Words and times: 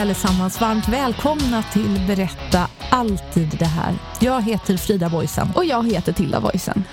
Allesammans, 0.00 0.60
varmt 0.60 0.88
välkomna 0.88 1.62
till 1.62 2.00
Berätta 2.06 2.68
alltid 2.90 3.48
det 3.58 3.64
här. 3.64 3.94
Jag 4.20 4.42
heter 4.42 4.76
Frida 4.76 5.08
Boysen. 5.08 5.48
Och 5.54 5.64
jag 5.64 5.86
heter 5.86 6.12
Tilda 6.12 6.40
Boysen. 6.40 6.84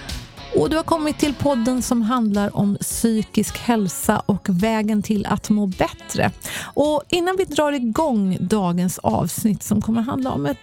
Och 0.55 0.69
du 0.69 0.75
har 0.75 0.83
kommit 0.83 1.17
till 1.17 1.33
podden 1.33 1.81
som 1.81 2.02
handlar 2.02 2.58
om 2.58 2.77
psykisk 2.81 3.58
hälsa 3.58 4.22
och 4.25 4.45
vägen 4.50 5.03
till 5.03 5.25
att 5.25 5.50
må 5.50 5.66
bättre. 5.66 6.31
Och 6.61 7.03
innan 7.09 7.36
vi 7.38 7.45
drar 7.45 7.72
igång 7.72 8.38
dagens 8.39 9.00
avsnitt 9.00 9.64
som 9.64 9.81
kommer 9.81 10.02
handla 10.02 10.31
om 10.31 10.45
ett 10.45 10.58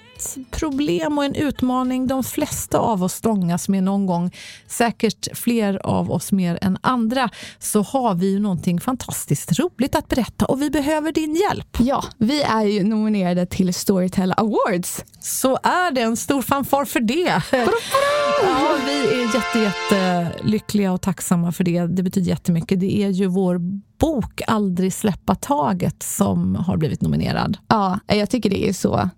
problem 0.51 1.19
och 1.19 1.25
en 1.25 1.35
utmaning 1.35 2.07
de 2.07 2.25
flesta 2.25 2.79
av 2.79 3.03
oss 3.03 3.13
stångas 3.13 3.69
med 3.69 3.83
någon 3.83 4.07
gång, 4.07 4.31
säkert 4.67 5.37
fler 5.39 5.87
av 5.87 6.13
oss 6.13 6.33
mer 6.33 6.59
än 6.63 6.79
andra, 6.81 7.31
så 7.59 7.83
har 7.83 8.15
vi 8.15 8.31
ju 8.31 8.39
någonting 8.39 8.81
fantastiskt 8.81 9.59
roligt 9.59 9.95
att 9.95 10.09
berätta 10.09 10.45
och 10.45 10.63
vi 10.63 10.71
behöver 10.71 11.13
din 11.13 11.35
hjälp. 11.35 11.77
Ja, 11.79 12.05
vi 12.19 12.43
är 12.43 12.65
ju 12.65 12.85
nominerade 12.85 13.47
till 13.47 13.75
Storytel 13.75 14.35
Awards. 14.37 15.05
Så 15.21 15.59
är 15.63 15.91
det, 15.91 16.01
en 16.01 16.17
stor 16.17 16.43
fanfar 16.43 16.85
för 16.85 17.01
det. 17.01 17.43
ja, 17.53 18.77
vi 18.87 19.23
är 19.23 19.35
jätte, 19.35 19.59
jätte 19.59 20.33
lyckliga 20.45 20.93
och 20.93 21.01
tacksamma 21.01 21.53
för 21.53 21.65
det. 21.65 21.87
Det 21.87 22.03
betyder 22.03 22.29
jättemycket. 22.29 22.81
Det 22.81 23.03
är 23.03 23.09
ju 23.09 23.27
vår 23.27 23.59
bok 23.99 24.43
Aldrig 24.47 24.93
släppa 24.93 25.35
taget 25.35 26.03
som 26.03 26.55
har 26.55 26.77
blivit 26.77 27.01
nominerad. 27.01 27.59
Ja, 27.69 27.99
jag 28.07 28.31
tycker 28.31 28.51
det 28.51 28.69
är 28.69 28.73
så 28.73 29.11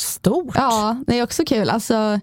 stort. 0.00 0.54
Ja, 0.54 0.96
det 1.06 1.18
är 1.18 1.22
också 1.22 1.44
kul. 1.44 1.70
Alltså, 1.70 2.20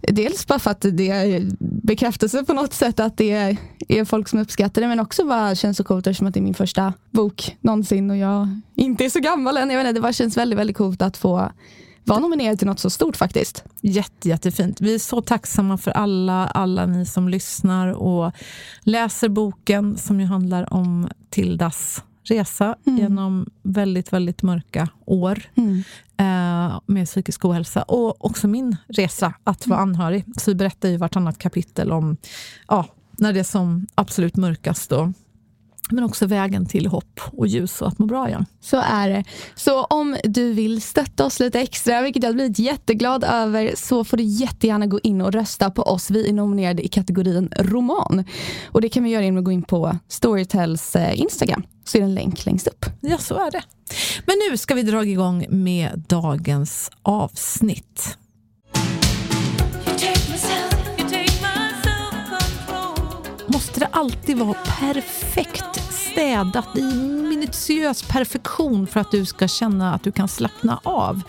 dels 0.00 0.46
bara 0.46 0.58
för 0.58 0.70
att 0.70 0.86
det 0.92 1.10
är 1.10 1.46
bekräftelse 1.58 2.44
på 2.44 2.52
något 2.52 2.72
sätt 2.72 3.00
att 3.00 3.16
det 3.16 3.56
är, 3.88 4.04
folk 4.04 4.28
som 4.28 4.38
uppskattar 4.38 4.82
det, 4.82 4.88
men 4.88 5.00
också 5.00 5.24
bara 5.24 5.54
känns 5.54 5.76
så 5.76 5.84
coolt 5.84 6.06
eftersom 6.06 6.26
att 6.26 6.34
det 6.34 6.40
är 6.40 6.42
min 6.42 6.54
första 6.54 6.92
bok 7.10 7.56
någonsin 7.60 8.10
och 8.10 8.16
jag 8.16 8.60
inte 8.74 9.04
är 9.04 9.10
så 9.10 9.20
gammal 9.20 9.56
än. 9.56 9.70
Jag 9.70 9.78
vet 9.78 9.86
inte, 9.86 9.98
det 9.98 10.02
bara 10.02 10.12
känns 10.12 10.36
väldigt, 10.36 10.58
väldigt 10.58 10.76
coolt 10.76 11.02
att 11.02 11.16
få 11.16 11.52
vara 12.04 12.18
nominerad 12.18 12.58
till 12.58 12.68
något 12.68 12.80
så 12.80 12.90
stort 12.90 13.16
faktiskt. 13.16 13.64
Jätte, 13.80 14.28
jättefint. 14.28 14.80
Vi 14.80 14.94
är 14.94 14.98
så 14.98 15.22
tacksamma 15.22 15.78
för 15.78 15.90
alla, 15.90 16.46
alla 16.46 16.86
ni 16.86 17.06
som 17.06 17.28
lyssnar 17.28 17.88
och 17.88 18.32
läser 18.80 19.28
boken 19.28 19.98
som 19.98 20.20
ju 20.20 20.26
handlar 20.26 20.74
om 20.74 21.08
Tildas 21.30 22.02
resa 22.22 22.76
mm. 22.86 22.98
genom 22.98 23.46
väldigt, 23.62 24.12
väldigt 24.12 24.42
mörka 24.42 24.88
år 25.04 25.42
mm. 25.54 25.82
eh, 26.16 26.80
med 26.86 27.06
psykisk 27.06 27.44
ohälsa. 27.44 27.82
Och 27.82 28.24
också 28.24 28.48
min 28.48 28.76
resa 28.88 29.34
att 29.44 29.66
vara 29.66 29.80
mm. 29.80 29.90
anhörig. 29.90 30.24
Så 30.36 30.50
vi 30.50 30.54
berättar 30.54 30.88
i 30.88 30.96
vartannat 30.96 31.38
kapitel 31.38 31.92
om 31.92 32.16
ja, 32.68 32.86
när 33.10 33.32
det 33.32 33.40
är 33.40 33.44
som 33.44 33.86
absolut 33.94 34.36
mörkast. 34.36 34.90
Då 34.90 35.12
men 35.90 36.04
också 36.04 36.26
vägen 36.26 36.66
till 36.66 36.86
hopp 36.86 37.20
och 37.32 37.46
ljus 37.46 37.82
och 37.82 37.88
att 37.88 37.98
må 37.98 38.06
bra 38.06 38.28
igen. 38.28 38.46
Så 38.60 38.76
är 38.76 39.08
det. 39.08 39.24
Så 39.54 39.84
om 39.84 40.16
du 40.24 40.52
vill 40.52 40.82
stötta 40.82 41.24
oss 41.24 41.40
lite 41.40 41.60
extra, 41.60 42.02
vilket 42.02 42.22
jag 42.22 42.34
blivit 42.34 42.58
jätteglad 42.58 43.24
över, 43.24 43.72
så 43.76 44.04
får 44.04 44.16
du 44.16 44.22
jättegärna 44.22 44.86
gå 44.86 45.00
in 45.02 45.20
och 45.20 45.32
rösta 45.32 45.70
på 45.70 45.82
oss. 45.82 46.10
Vi 46.10 46.28
är 46.28 46.32
nominerade 46.32 46.82
i 46.82 46.88
kategorin 46.88 47.52
roman. 47.58 48.24
Och 48.66 48.80
det 48.80 48.88
kan 48.88 49.04
vi 49.04 49.10
göra 49.10 49.24
genom 49.24 49.38
att 49.38 49.44
gå 49.44 49.52
in 49.52 49.62
på 49.62 49.96
Storytels 50.08 50.96
eh, 50.96 51.20
Instagram. 51.20 51.62
Så 51.84 51.98
är 51.98 52.00
det 52.00 52.06
en 52.06 52.14
länk 52.14 52.46
längst 52.46 52.66
upp. 52.66 52.86
Ja, 53.00 53.18
så 53.18 53.34
är 53.34 53.50
det. 53.50 53.62
Men 54.26 54.36
nu 54.50 54.56
ska 54.56 54.74
vi 54.74 54.82
dra 54.82 55.04
igång 55.04 55.46
med 55.48 56.04
dagens 56.08 56.90
avsnitt. 57.02 58.16
Måste 63.46 63.80
det 63.80 63.86
alltid 63.86 64.38
vara 64.38 64.54
perfekt 64.54 65.79
städat 66.20 66.76
i 66.76 66.82
minutiös 67.28 68.02
perfektion 68.02 68.86
för 68.86 69.00
att 69.00 69.10
du 69.10 69.24
ska 69.24 69.48
känna 69.48 69.94
att 69.94 70.02
du 70.02 70.12
kan 70.12 70.28
slappna 70.28 70.80
av? 70.84 71.22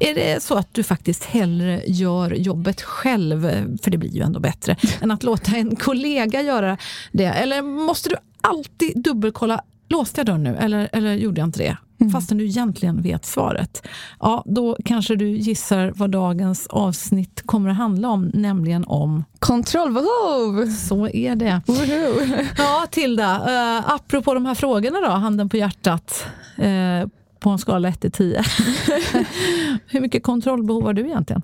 Är 0.00 0.14
det 0.14 0.42
så 0.42 0.54
att 0.54 0.74
du 0.74 0.82
faktiskt 0.82 1.24
hellre 1.24 1.82
gör 1.86 2.30
jobbet 2.30 2.82
själv, 2.82 3.40
för 3.82 3.90
det 3.90 3.98
blir 3.98 4.10
ju 4.10 4.22
ändå 4.22 4.40
bättre, 4.40 4.76
än 5.00 5.10
att 5.10 5.22
låta 5.22 5.56
en 5.56 5.76
kollega 5.76 6.42
göra 6.42 6.78
det? 7.12 7.24
Eller 7.24 7.62
måste 7.62 8.08
du 8.08 8.16
alltid 8.40 9.02
dubbelkolla, 9.02 9.60
låste 9.88 10.20
jag 10.20 10.26
dörren 10.26 10.42
nu 10.42 10.56
eller, 10.56 10.88
eller 10.92 11.14
gjorde 11.14 11.40
jag 11.40 11.48
inte 11.48 11.58
det? 11.58 11.76
Mm. 12.00 12.12
Fastän 12.12 12.38
du 12.38 12.44
egentligen 12.44 13.02
vet 13.02 13.24
svaret. 13.24 13.86
Ja, 14.20 14.42
då 14.46 14.76
kanske 14.84 15.16
du 15.16 15.28
gissar 15.28 15.92
vad 15.96 16.10
dagens 16.10 16.66
avsnitt 16.66 17.42
kommer 17.46 17.70
att 17.70 17.76
handla 17.76 18.08
om, 18.08 18.30
nämligen 18.34 18.84
om 18.84 19.24
kontrollbehov. 19.38 20.66
Så 20.70 21.08
är 21.08 21.36
det. 21.36 21.60
Woho. 21.66 22.26
Ja, 22.58 22.86
Tilda, 22.90 23.36
uh, 23.36 23.90
apropå 23.94 24.34
de 24.34 24.46
här 24.46 24.54
frågorna 24.54 25.00
då, 25.00 25.08
handen 25.08 25.48
på 25.48 25.56
hjärtat. 25.56 26.26
Uh, 26.58 27.08
på 27.40 27.50
en 27.50 27.58
skala 27.58 27.88
1 27.88 28.00
till 28.00 28.12
10. 28.12 28.42
Hur 29.86 30.00
mycket 30.00 30.22
kontrollbehov 30.22 30.82
har 30.82 30.92
du 30.92 31.06
egentligen? 31.06 31.42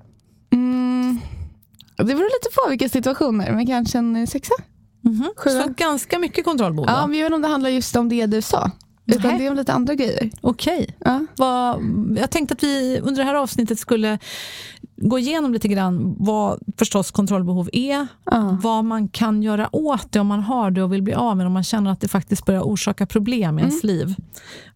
Mm, 0.53 1.21
det 1.97 2.05
beror 2.05 2.19
lite 2.19 2.55
på 2.55 2.71
vilka 2.71 2.89
situationer, 2.89 3.53
men 3.53 3.67
kanske 3.67 3.99
en 3.99 4.27
sexa. 4.27 4.55
Mm 5.05 5.23
-hmm. 5.23 5.65
Så 5.65 5.73
ganska 5.77 6.19
mycket 6.19 6.45
kontrollbehov? 6.45 6.89
Ja, 6.89 7.07
men 7.07 7.19
jag 7.19 7.25
vet 7.25 7.27
inte 7.27 7.37
om 7.37 7.43
det 7.43 7.49
handlar 7.49 7.71
just 7.71 7.97
om 7.97 8.09
det 8.09 8.27
du 8.27 8.43
sa. 8.43 8.71
Utan 9.07 9.31
Nej. 9.31 9.39
det 9.39 9.47
är 9.47 9.51
om 9.51 9.57
lite 9.57 9.73
andra 9.73 9.95
grejer. 9.95 10.31
Okej. 10.41 10.97
Ja. 10.99 11.79
jag 12.17 12.31
tänkte 12.31 12.55
att 12.55 12.63
vi 12.63 13.01
under 13.03 13.23
det 13.23 13.25
här 13.25 13.35
avsnittet 13.35 13.79
skulle 13.79 14.19
gå 14.97 15.19
igenom 15.19 15.53
lite 15.53 15.69
grann 15.69 16.15
vad 16.19 16.61
förstås 16.77 17.11
kontrollbehov 17.11 17.69
är, 17.73 18.07
ja. 18.25 18.59
vad 18.63 18.85
man 18.85 19.09
kan 19.09 19.43
göra 19.43 19.77
åt 19.77 20.13
det 20.13 20.21
om 20.21 20.27
man 20.27 20.41
har 20.41 20.71
det 20.71 20.83
och 20.83 20.93
vill 20.93 21.03
bli 21.03 21.15
av 21.15 21.37
med 21.37 21.45
det, 21.45 21.49
om 21.49 21.53
man 21.53 21.65
känner 21.65 21.91
att 21.91 22.01
det 22.01 22.09
faktiskt 22.09 22.47
börjar 22.47 22.63
orsaka 22.63 23.07
problem 23.07 23.59
i 23.59 23.63
ens 23.63 23.85
mm. 23.85 23.97
liv. 23.97 24.15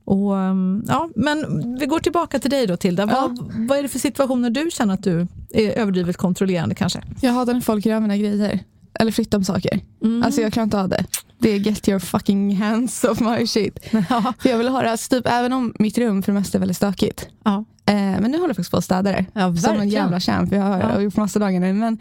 Och, 0.05 0.33
um, 0.33 0.85
ja, 0.89 1.09
men 1.17 1.77
vi 1.79 1.87
går 1.87 1.99
tillbaka 1.99 2.39
till 2.39 2.51
dig 2.51 2.67
då 2.67 2.77
Tilda. 2.77 3.07
Ja. 3.11 3.21
Vad, 3.21 3.69
vad 3.69 3.79
är 3.79 3.83
det 3.83 3.89
för 3.89 3.99
situationer 3.99 4.51
du 4.51 4.71
känner 4.73 4.95
att 4.95 5.03
du 5.03 5.27
är 5.51 5.71
överdrivet 5.71 6.17
kontrollerande 6.17 6.75
kanske? 6.75 7.03
Jag 7.21 7.33
hatar 7.33 7.55
när 7.55 7.61
folk 7.61 7.87
gör 7.87 8.01
mina 8.01 8.17
grejer. 8.17 8.61
Eller 9.01 9.13
flyttar 9.13 9.39
på 9.39 9.45
saker. 9.45 9.81
Mm. 10.03 10.23
Alltså 10.23 10.41
jag 10.41 10.53
klarar 10.53 10.65
inte 10.65 10.81
av 10.81 10.89
det. 10.89 11.05
Det 11.39 11.51
är 11.51 11.57
get 11.57 11.89
your 11.89 11.99
fucking 11.99 12.57
hands 12.57 13.05
off 13.05 13.21
my 13.21 13.47
shit. 13.47 13.79
Ja. 14.11 14.33
För 14.39 14.49
jag 14.49 14.59
vill 14.59 14.69
ha 14.69 14.83
det, 14.83 14.91
alltså 14.91 15.17
typ, 15.17 15.27
även 15.27 15.53
om 15.53 15.75
mitt 15.79 15.99
rum 15.99 16.23
för 16.23 16.33
det 16.33 16.39
mesta 16.39 16.59
är 16.59 16.61
väldigt 16.61 16.77
stökigt. 16.77 17.29
Ja. 17.45 17.65
Eh, 17.87 17.95
men 17.95 18.31
nu 18.31 18.39
håller 18.39 18.49
jag 18.49 18.57
faktiskt 18.57 18.71
på 18.71 18.77
att 18.77 18.85
städa 18.85 19.13
det. 19.13 19.25
Ja, 19.33 19.57
som 19.57 19.81
en 19.81 19.89
jävla 19.89 20.21
champ. 20.21 20.53
Jag 20.53 20.63
har, 20.63 20.81
ja. 20.81 21.01
gjort 21.01 21.17
massa 21.17 21.39
dagar 21.39 21.61
nu. 21.61 21.73
Men 21.73 21.99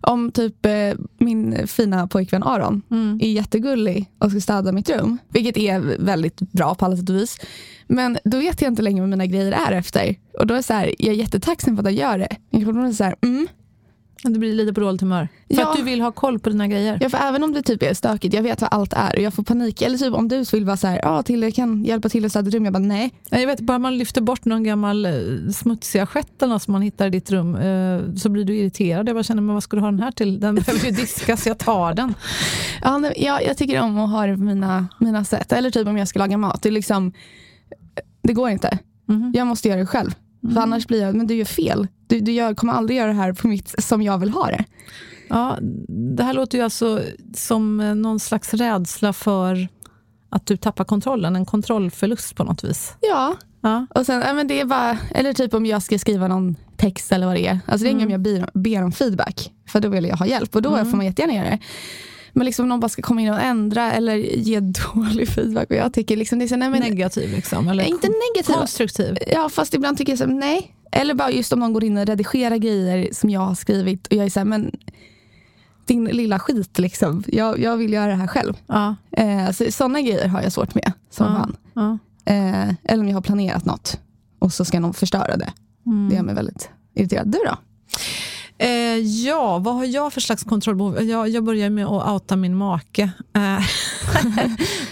om 0.00 0.32
typ 0.32 0.66
eh, 0.66 0.72
min 1.18 1.66
fina 1.66 2.06
pojkvän 2.06 2.42
Aron 2.42 2.82
mm. 2.90 3.18
är 3.22 3.28
jättegullig 3.28 4.10
och 4.18 4.30
ska 4.30 4.40
städa 4.40 4.72
mitt 4.72 4.90
rum, 4.90 5.18
vilket 5.28 5.56
är 5.56 5.80
väldigt 5.98 6.40
bra 6.40 6.74
på 6.74 6.84
alla 6.84 6.96
sätt 6.96 7.10
och 7.10 7.16
vis. 7.16 7.38
Men 7.86 8.18
då 8.24 8.38
vet 8.38 8.62
jag 8.62 8.72
inte 8.72 8.82
längre 8.82 9.00
vad 9.00 9.10
mina 9.10 9.26
grejer 9.26 9.52
är 9.52 9.72
efter. 9.72 10.16
Och 10.38 10.46
då 10.46 10.54
är 10.54 10.62
så 10.62 10.72
här, 10.72 10.94
jag 10.98 11.14
är 11.14 11.18
jättetacksam 11.18 11.76
för 11.76 11.82
att 11.82 11.86
han 11.86 11.94
gör 11.94 12.18
det. 12.18 12.36
Jag 12.50 12.62
är 12.62 12.92
så 12.92 13.04
här, 13.04 13.16
mm, 13.22 13.48
Du 14.32 14.38
blir 14.38 14.52
lite 14.52 14.72
på 14.72 14.80
dåligt 14.80 15.00
humör. 15.00 15.28
För 15.48 15.60
ja. 15.60 15.70
att 15.70 15.76
du 15.76 15.82
vill 15.82 16.00
ha 16.00 16.12
koll 16.12 16.38
på 16.38 16.50
dina 16.50 16.68
grejer. 16.68 16.98
Ja, 17.00 17.08
för 17.08 17.18
även 17.18 17.44
om 17.44 17.52
det 17.52 17.62
typ 17.62 17.82
är 17.82 17.94
stökigt, 17.94 18.34
jag 18.34 18.42
vet 18.42 18.60
vad 18.60 18.72
allt 18.72 18.92
är 18.92 19.16
och 19.16 19.22
jag 19.22 19.34
får 19.34 19.42
panik. 19.42 19.82
Eller 19.82 19.98
typ 19.98 20.14
om 20.14 20.28
du 20.28 20.44
vill 20.52 20.64
vara 20.64 20.76
så 20.76 20.86
här, 20.86 21.00
ja, 21.02 21.22
till 21.22 21.42
jag 21.42 21.54
kan 21.54 21.84
hjälpa 21.84 22.08
till 22.08 22.24
att 22.24 22.30
städa 22.30 22.50
rum. 22.50 22.64
Jag 22.64 22.72
bara 22.72 22.78
nej. 22.78 23.10
Jag 23.30 23.46
vet, 23.46 23.60
bara 23.60 23.78
man 23.78 23.98
lyfter 23.98 24.20
bort 24.20 24.44
någon 24.44 24.64
gammal 24.64 25.06
eh, 25.06 25.12
smutsig 25.52 25.98
assiett 25.98 26.42
som 26.60 26.72
man 26.72 26.82
hittar 26.82 27.06
i 27.06 27.10
ditt 27.10 27.30
rum 27.30 27.54
eh, 27.54 28.14
så 28.16 28.28
blir 28.28 28.44
du 28.44 28.56
irriterad. 28.56 29.08
Jag 29.08 29.16
bara 29.16 29.22
känner, 29.22 29.42
men 29.42 29.54
vad 29.54 29.62
ska 29.62 29.76
du 29.76 29.80
ha 29.80 29.90
den 29.90 30.00
här 30.00 30.10
till? 30.10 30.40
Den 30.40 30.54
behöver 30.54 30.86
ju 30.86 30.90
diskas, 30.90 31.46
jag 31.46 31.58
tar 31.58 31.94
den. 31.94 32.14
Ja, 32.82 33.12
ja, 33.16 33.40
jag 33.40 33.56
tycker 33.56 33.80
om 33.80 33.98
att 33.98 34.10
ha 34.10 34.26
det 34.26 34.34
på 34.34 34.42
mina, 34.42 34.88
mina 34.98 35.24
sätt. 35.24 35.52
Eller 35.52 35.70
typ 35.70 35.88
om 35.88 35.98
jag 35.98 36.08
ska 36.08 36.18
laga 36.18 36.36
mat. 36.36 36.62
Det, 36.62 36.68
är 36.68 36.72
liksom, 36.72 37.12
det 38.22 38.32
går 38.32 38.50
inte. 38.50 38.78
Mm. 39.08 39.32
Jag 39.34 39.46
måste 39.46 39.68
göra 39.68 39.80
det 39.80 39.86
själv. 39.86 40.10
Mm. 40.44 40.54
För 40.54 40.62
annars 40.62 40.86
blir 40.86 41.02
jag, 41.02 41.14
men 41.14 41.26
du 41.26 41.34
gör 41.34 41.44
fel. 41.44 41.88
Du, 42.06 42.20
du 42.20 42.32
gör, 42.32 42.54
kommer 42.54 42.72
aldrig 42.72 42.98
göra 42.98 43.08
det 43.08 43.16
här 43.16 43.32
på 43.32 43.48
mitt 43.48 43.74
som 43.78 44.02
jag 44.02 44.18
vill 44.18 44.30
ha 44.30 44.46
det. 44.46 44.64
Ja, 45.28 45.58
det 46.16 46.22
här 46.22 46.34
låter 46.34 46.58
ju 46.58 46.64
alltså 46.64 47.00
som 47.34 47.76
någon 48.02 48.20
slags 48.20 48.54
rädsla 48.54 49.12
för 49.12 49.68
att 50.28 50.46
du 50.46 50.56
tappar 50.56 50.84
kontrollen, 50.84 51.36
en 51.36 51.46
kontrollförlust 51.46 52.36
på 52.36 52.44
något 52.44 52.64
vis. 52.64 52.94
Ja, 53.00 53.36
ja. 53.60 53.86
och 53.90 54.06
sen, 54.06 54.36
men 54.36 54.48
det 54.48 54.60
är 54.60 54.64
bara, 54.64 54.98
eller 55.10 55.32
typ 55.32 55.54
om 55.54 55.66
jag 55.66 55.82
ska 55.82 55.98
skriva 55.98 56.28
någon 56.28 56.56
text 56.76 57.12
eller 57.12 57.26
vad 57.26 57.36
det 57.36 57.46
är. 57.46 57.58
Alltså 57.66 57.84
det 57.84 57.90
är 57.90 57.92
mm. 57.92 58.04
om 58.04 58.10
jag 58.10 58.20
ber, 58.20 58.50
ber 58.54 58.82
om 58.82 58.92
feedback, 58.92 59.52
för 59.68 59.80
då 59.80 59.88
vill 59.88 60.04
jag 60.04 60.16
ha 60.16 60.26
hjälp 60.26 60.56
och 60.56 60.62
då 60.62 60.74
mm. 60.74 60.90
får 60.90 60.96
man 60.96 61.06
jättegärna 61.06 61.34
göra 61.34 61.50
det. 61.50 61.58
Men 62.36 62.46
liksom 62.46 62.68
någon 62.68 62.80
bara 62.80 62.88
ska 62.88 63.02
komma 63.02 63.20
in 63.20 63.30
och 63.30 63.40
ändra 63.40 63.92
eller 63.92 64.14
ge 64.16 64.60
dålig 64.94 65.28
feedback. 65.28 65.70
Och 65.70 65.76
jag 65.76 65.92
tycker 65.92 66.16
liksom 66.16 66.38
det 66.38 66.44
är 66.44 66.46
så, 66.46 66.56
nej, 66.56 66.70
men, 66.70 66.80
negativ 66.80 67.30
liksom? 67.30 67.68
Eller 67.68 67.84
inte 67.84 68.08
negativ. 68.34 68.54
Konstruktiv? 68.54 69.18
Ja, 69.32 69.48
fast 69.48 69.74
ibland 69.74 69.98
tycker 69.98 70.12
jag 70.12 70.18
så, 70.18 70.26
nej. 70.26 70.74
Eller 70.92 71.14
bara 71.14 71.30
just 71.30 71.52
om 71.52 71.60
någon 71.60 71.72
går 71.72 71.84
in 71.84 71.96
och 71.96 72.06
redigerar 72.06 72.56
grejer 72.56 73.08
som 73.12 73.30
jag 73.30 73.40
har 73.40 73.54
skrivit 73.54 74.06
och 74.06 74.12
jag 74.12 74.26
är 74.26 74.30
så 74.30 74.40
här, 74.40 74.44
men 74.44 74.70
din 75.86 76.04
lilla 76.04 76.38
skit 76.38 76.78
liksom. 76.78 77.24
Jag, 77.26 77.58
jag 77.58 77.76
vill 77.76 77.92
göra 77.92 78.06
det 78.06 78.14
här 78.14 78.26
själv. 78.26 78.54
Ja. 78.66 78.94
Eh, 79.10 79.50
så, 79.50 79.72
sådana 79.72 80.00
grejer 80.00 80.28
har 80.28 80.42
jag 80.42 80.52
svårt 80.52 80.74
med 80.74 80.92
som 81.10 81.26
ja. 81.26 81.34
fan. 81.34 81.56
Ja. 81.74 81.98
Eh, 82.32 82.74
eller 82.84 83.02
om 83.02 83.08
jag 83.08 83.16
har 83.16 83.22
planerat 83.22 83.64
något 83.64 84.00
och 84.38 84.52
så 84.52 84.64
ska 84.64 84.80
någon 84.80 84.94
förstöra 84.94 85.36
det. 85.36 85.52
Mm. 85.86 86.08
Det 86.08 86.14
gör 86.14 86.22
mig 86.22 86.34
väldigt 86.34 86.70
irriterad. 86.94 87.28
Du 87.28 87.38
då? 87.38 87.56
Eh, 88.58 88.98
ja, 88.98 89.58
vad 89.58 89.74
har 89.74 89.84
jag 89.84 90.12
för 90.12 90.20
slags 90.20 90.44
kontrollbehov? 90.44 91.02
Jag, 91.02 91.28
jag 91.28 91.44
börjar 91.44 91.70
med 91.70 91.86
att 91.86 92.08
outa 92.12 92.36
min 92.36 92.56
make. 92.56 93.02
Eh, 93.02 93.10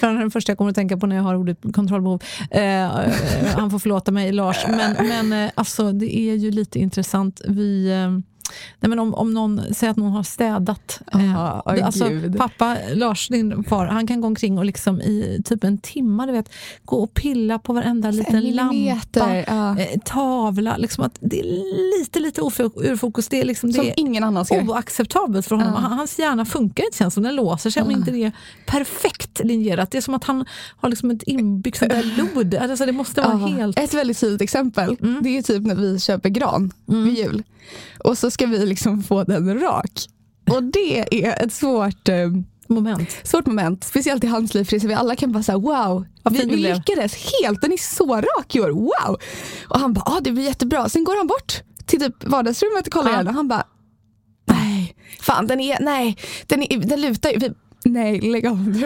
för 0.00 0.06
han 0.06 0.16
är 0.16 0.20
den 0.20 0.30
första 0.30 0.50
jag 0.50 0.58
kommer 0.58 0.70
att 0.70 0.74
tänka 0.74 0.96
på 0.96 1.06
när 1.06 1.16
jag 1.16 1.22
har 1.22 1.34
ordet 1.34 1.58
kontrollbehov. 1.74 2.22
Eh, 2.50 2.82
eh, 2.82 3.12
han 3.56 3.70
får 3.70 3.78
förlåta 3.78 4.12
mig, 4.12 4.32
Lars. 4.32 4.66
Men, 4.68 5.08
men 5.08 5.44
eh, 5.44 5.50
alltså, 5.54 5.92
det 5.92 6.18
är 6.18 6.34
ju 6.34 6.50
lite 6.50 6.78
intressant. 6.78 7.40
Vi 7.48 7.90
eh, 7.90 8.31
Nej, 8.80 8.88
men 8.88 8.98
om, 8.98 9.14
om 9.14 9.34
någon 9.34 9.74
säger 9.74 9.90
att 9.90 9.96
någon 9.96 10.12
har 10.12 10.22
städat. 10.22 11.00
Oh, 11.12 11.20
oh, 11.20 11.86
alltså, 11.86 12.10
pappa 12.38 12.76
Lars, 12.94 13.28
din 13.28 13.64
far, 13.64 13.86
han 13.86 14.06
kan 14.06 14.20
gå 14.20 14.26
omkring 14.26 14.58
och 14.58 14.64
liksom 14.64 15.00
i 15.00 15.42
typ 15.44 15.64
en 15.64 15.78
timme 15.78 16.26
du 16.26 16.32
vet, 16.32 16.50
gå 16.84 16.96
och 16.96 17.14
pilla 17.14 17.58
på 17.58 17.72
varenda 17.72 18.12
så 18.12 18.18
liten 18.18 18.50
lampa, 18.50 19.36
ja. 19.46 19.78
eh, 19.78 20.00
tavla. 20.04 20.76
Liksom 20.76 21.04
att 21.04 21.18
det 21.20 21.40
är 21.40 21.44
lite 21.98 22.20
lite 22.20 22.40
ur 22.40 22.96
fokus. 22.96 23.28
Det 23.28 23.40
är, 23.40 23.44
liksom, 23.44 23.72
som 23.72 23.84
det 23.84 23.90
är 23.90 23.94
ingen 23.96 24.24
annan 24.24 24.44
ser. 24.44 24.68
oacceptabelt 24.68 25.46
för 25.46 25.56
honom. 25.56 25.72
Ja. 25.72 25.88
Hans 25.88 26.18
hjärna 26.18 26.44
funkar 26.44 26.84
inte 26.84 26.98
känns 26.98 27.14
som 27.14 27.22
den 27.22 27.36
låser 27.36 27.70
sig 27.70 27.82
om 27.82 27.90
inte 27.90 28.10
det 28.10 28.24
är 28.24 28.32
perfekt 28.66 29.40
linjerat. 29.44 29.90
Det 29.90 29.98
är 29.98 30.02
som 30.02 30.14
att 30.14 30.24
han 30.24 30.44
har 30.76 30.88
liksom 30.88 31.10
ett 31.10 31.22
inbyggt 31.22 31.82
lod. 32.16 32.54
Alltså, 32.62 32.86
det 32.86 32.92
måste 32.92 33.20
vara 33.20 33.36
helt... 33.36 33.78
Ett 33.78 33.94
väldigt 33.94 34.20
tydligt 34.20 34.40
exempel, 34.40 34.96
mm. 35.00 35.22
det 35.22 35.38
är 35.38 35.42
typ 35.42 35.62
när 35.62 35.74
vi 35.74 36.00
köper 36.00 36.28
gran 36.28 36.72
mm. 36.88 37.04
vid 37.04 37.18
jul. 37.18 37.42
Och 38.04 38.18
så 38.18 38.30
ska 38.30 38.41
vi 38.46 38.66
liksom 38.66 39.02
få 39.02 39.24
den 39.24 39.60
rak. 39.60 40.06
Och 40.50 40.62
det 40.62 41.24
är 41.24 41.44
ett 41.44 41.52
svårt 41.52 42.08
eh, 42.08 42.30
moment. 42.66 43.20
Svårt 43.22 43.46
moment, 43.46 43.84
speciellt 43.84 44.24
i 44.24 44.26
hans 44.26 44.54
liv. 44.54 44.64
För 44.64 44.78
vi 44.78 44.94
alla 44.94 45.16
kan 45.16 45.32
bara 45.32 45.42
säga 45.42 45.58
wow, 45.58 46.06
vi, 46.30 46.44
vi 46.44 46.56
lyckades 46.56 47.32
helt, 47.42 47.60
den 47.60 47.72
är 47.72 47.76
så 47.76 48.16
rak 48.16 48.56
i 48.56 48.60
år, 48.60 48.70
wow. 48.70 49.20
Och 49.68 49.78
han 49.80 49.92
bara, 49.92 50.02
ah, 50.06 50.20
det 50.20 50.32
blir 50.32 50.44
jättebra. 50.44 50.88
Sen 50.88 51.04
går 51.04 51.16
han 51.16 51.26
bort 51.26 51.62
till 51.86 52.00
typ 52.00 52.24
vardagsrummet 52.24 52.86
och 52.86 52.92
kollar 52.92 53.10
ja. 53.10 53.14
igen 53.14 53.28
och 53.28 53.34
han 53.34 53.48
bara, 53.48 53.64
nej, 54.46 54.96
fan 55.20 55.46
den 55.46 55.60
är, 55.60 55.78
nej, 55.80 56.16
den, 56.46 56.62
är, 56.62 56.78
den 56.78 57.00
lutar 57.00 57.30
ju. 57.30 57.54
Nej, 57.84 58.20
lägg 58.20 58.46
av. 58.46 58.58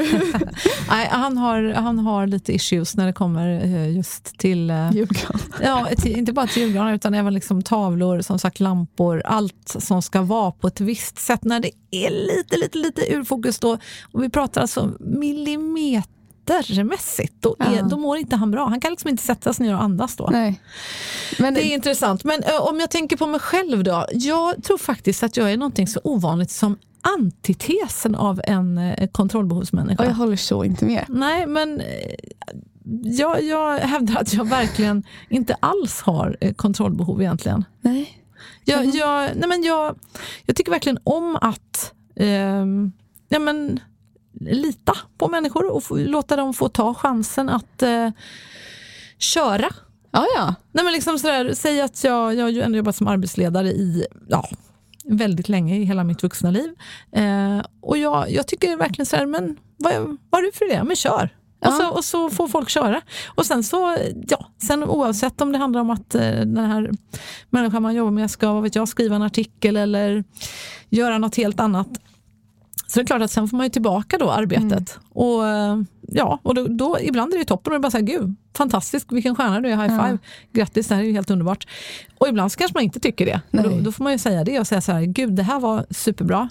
Nej, 0.88 1.08
han, 1.10 1.38
har, 1.38 1.72
han 1.72 1.98
har 1.98 2.26
lite 2.26 2.52
issues 2.52 2.96
när 2.96 3.06
det 3.06 3.12
kommer 3.12 3.64
eh, 3.64 3.96
just 3.96 4.38
till... 4.38 4.70
Eh, 4.70 4.92
julgran. 4.92 5.40
Ja, 5.62 5.88
till, 5.96 6.16
inte 6.16 6.32
bara 6.32 6.46
till 6.46 6.62
julgranar 6.62 6.94
utan 6.94 7.14
även 7.14 7.34
liksom 7.34 7.62
tavlor, 7.62 8.20
som 8.20 8.38
sagt 8.38 8.60
lampor, 8.60 9.22
allt 9.24 9.76
som 9.78 10.02
ska 10.02 10.22
vara 10.22 10.50
på 10.50 10.66
ett 10.66 10.80
visst 10.80 11.18
sätt. 11.18 11.44
När 11.44 11.60
det 11.60 11.70
är 11.90 12.10
lite, 12.10 12.56
lite, 12.56 12.78
lite 12.78 13.12
ur 13.12 13.24
fokus 13.24 13.58
då, 13.58 13.78
och 14.12 14.22
vi 14.22 14.28
pratar 14.28 14.60
alltså 14.60 14.92
millimetermässigt, 15.00 17.34
då, 17.40 17.56
är, 17.58 17.76
ja. 17.76 17.82
då 17.82 17.96
mår 17.96 18.16
inte 18.16 18.36
han 18.36 18.50
bra. 18.50 18.68
Han 18.68 18.80
kan 18.80 18.90
liksom 18.90 19.10
inte 19.10 19.22
sätta 19.22 19.52
sig 19.52 19.66
ner 19.66 19.74
och 19.74 19.82
andas 19.82 20.16
då. 20.16 20.28
Nej. 20.32 20.60
Men 21.38 21.54
det 21.54 21.66
är 21.66 21.74
intressant. 21.74 22.24
Men 22.24 22.42
ö, 22.42 22.58
om 22.58 22.80
jag 22.80 22.90
tänker 22.90 23.16
på 23.16 23.26
mig 23.26 23.40
själv 23.40 23.84
då. 23.84 24.06
Jag 24.12 24.64
tror 24.64 24.78
faktiskt 24.78 25.22
att 25.22 25.36
jag 25.36 25.52
är 25.52 25.56
någonting 25.56 25.86
så 25.86 26.00
ovanligt 26.04 26.50
som 26.50 26.78
antitesen 27.06 28.14
av 28.14 28.40
en 28.44 28.78
eh, 28.78 29.08
kontrollbehovsmänniska. 29.08 30.02
Och 30.02 30.08
jag 30.08 30.14
håller 30.14 30.36
så 30.36 30.64
inte 30.64 30.84
med. 30.84 31.04
Nej, 31.08 31.46
men 31.46 31.80
eh, 31.80 32.14
jag, 33.02 33.42
jag 33.42 33.78
hävdar 33.78 34.20
att 34.20 34.34
jag 34.34 34.44
verkligen 34.48 35.02
inte 35.28 35.54
alls 35.60 36.00
har 36.00 36.36
eh, 36.40 36.54
kontrollbehov 36.54 37.22
egentligen. 37.22 37.64
Nej. 37.80 38.22
Jag, 38.64 38.86
jag, 38.86 39.30
nej 39.36 39.48
men 39.48 39.62
jag, 39.62 39.98
jag 40.46 40.56
tycker 40.56 40.70
verkligen 40.70 40.98
om 41.04 41.36
att 41.40 41.92
eh, 42.16 42.66
ja 43.28 43.38
men, 43.38 43.80
lita 44.40 44.96
på 45.18 45.28
människor 45.28 45.74
och 45.74 45.84
få, 45.84 45.96
låta 45.96 46.36
dem 46.36 46.54
få 46.54 46.68
ta 46.68 46.94
chansen 46.94 47.48
att 47.48 47.82
eh, 47.82 48.10
köra. 49.18 49.68
Ja, 50.10 50.26
ja. 50.36 50.54
Nej, 50.72 50.84
men 50.84 50.92
liksom 50.92 51.18
sådär, 51.18 51.52
säg 51.54 51.80
att 51.80 52.04
jag, 52.04 52.34
jag 52.34 52.44
har 52.44 52.50
ju 52.50 52.62
ändå 52.62 52.76
jobbat 52.76 52.96
som 52.96 53.08
arbetsledare 53.08 53.68
i 53.68 54.06
ja, 54.28 54.48
väldigt 55.08 55.48
länge 55.48 55.76
i 55.76 55.84
hela 55.84 56.04
mitt 56.04 56.22
vuxna 56.22 56.50
liv. 56.50 56.74
Eh, 57.12 57.60
och 57.80 57.98
jag, 57.98 58.30
jag 58.30 58.46
tycker 58.46 58.76
verkligen 58.76 59.06
så 59.06 59.16
här, 59.16 59.26
men 59.26 59.56
vad, 59.76 59.94
vad 59.94 60.18
har 60.32 60.42
du 60.42 60.52
för 60.52 60.68
det? 60.68 60.84
Men 60.84 60.96
kör! 60.96 61.30
Ja. 61.60 61.68
Och, 61.68 61.74
så, 61.74 61.90
och 61.90 62.04
så 62.04 62.30
får 62.30 62.48
folk 62.48 62.68
köra. 62.68 63.00
Och 63.26 63.46
sen 63.46 63.62
så, 63.62 63.96
ja, 64.28 64.46
sen 64.66 64.84
oavsett 64.84 65.40
om 65.40 65.52
det 65.52 65.58
handlar 65.58 65.80
om 65.80 65.90
att 65.90 66.14
eh, 66.14 66.20
den 66.30 66.56
här 66.56 66.90
människan 67.50 67.82
man 67.82 67.94
jobbar 67.94 68.10
med 68.10 68.30
ska 68.30 68.52
vad 68.52 68.62
vet 68.62 68.74
jag, 68.74 68.88
skriva 68.88 69.16
en 69.16 69.22
artikel 69.22 69.76
eller 69.76 70.24
göra 70.88 71.18
något 71.18 71.36
helt 71.36 71.60
annat. 71.60 71.88
Så 72.86 72.98
det 72.98 73.02
är 73.02 73.06
klart 73.06 73.22
att 73.22 73.30
sen 73.30 73.48
får 73.48 73.56
man 73.56 73.66
ju 73.66 73.70
tillbaka 73.70 74.18
då 74.18 74.30
arbetet. 74.30 74.70
Mm. 74.70 75.06
Och 75.12 75.46
eh, 75.46 75.76
ja, 76.08 76.40
och 76.42 76.54
då, 76.54 76.66
då, 76.68 76.98
ibland 77.00 77.34
är 77.34 77.38
det 77.38 77.44
toppen 77.44 77.72
och 77.72 77.78
det 77.78 77.82
bara 77.82 77.90
så 77.90 77.96
här, 77.96 78.04
gud, 78.04 78.34
fantastisk, 78.56 79.12
vilken 79.12 79.34
stjärna 79.34 79.60
du 79.60 79.68
är, 79.68 79.76
high 79.76 79.88
five, 79.88 80.18
ja. 80.22 80.28
grattis, 80.52 80.88
det 80.88 80.94
här 80.94 81.02
är 81.02 81.06
ju 81.06 81.12
helt 81.12 81.30
underbart. 81.30 81.66
Och 82.18 82.28
ibland 82.28 82.52
så 82.52 82.58
kanske 82.58 82.76
man 82.76 82.82
inte 82.82 83.00
tycker 83.00 83.26
det. 83.26 83.40
Då, 83.50 83.80
då, 83.80 83.92
får 83.92 84.04
man 84.04 84.12
ju 84.12 84.18
säga 84.18 84.44
det 84.44 84.60
och 84.60 84.66
säga 84.66 84.80
så 84.80 84.92
här, 84.92 85.02
gud, 85.02 85.32
det 85.32 85.42
här 85.42 85.60
var 85.60 85.86
superbra. 85.90 86.48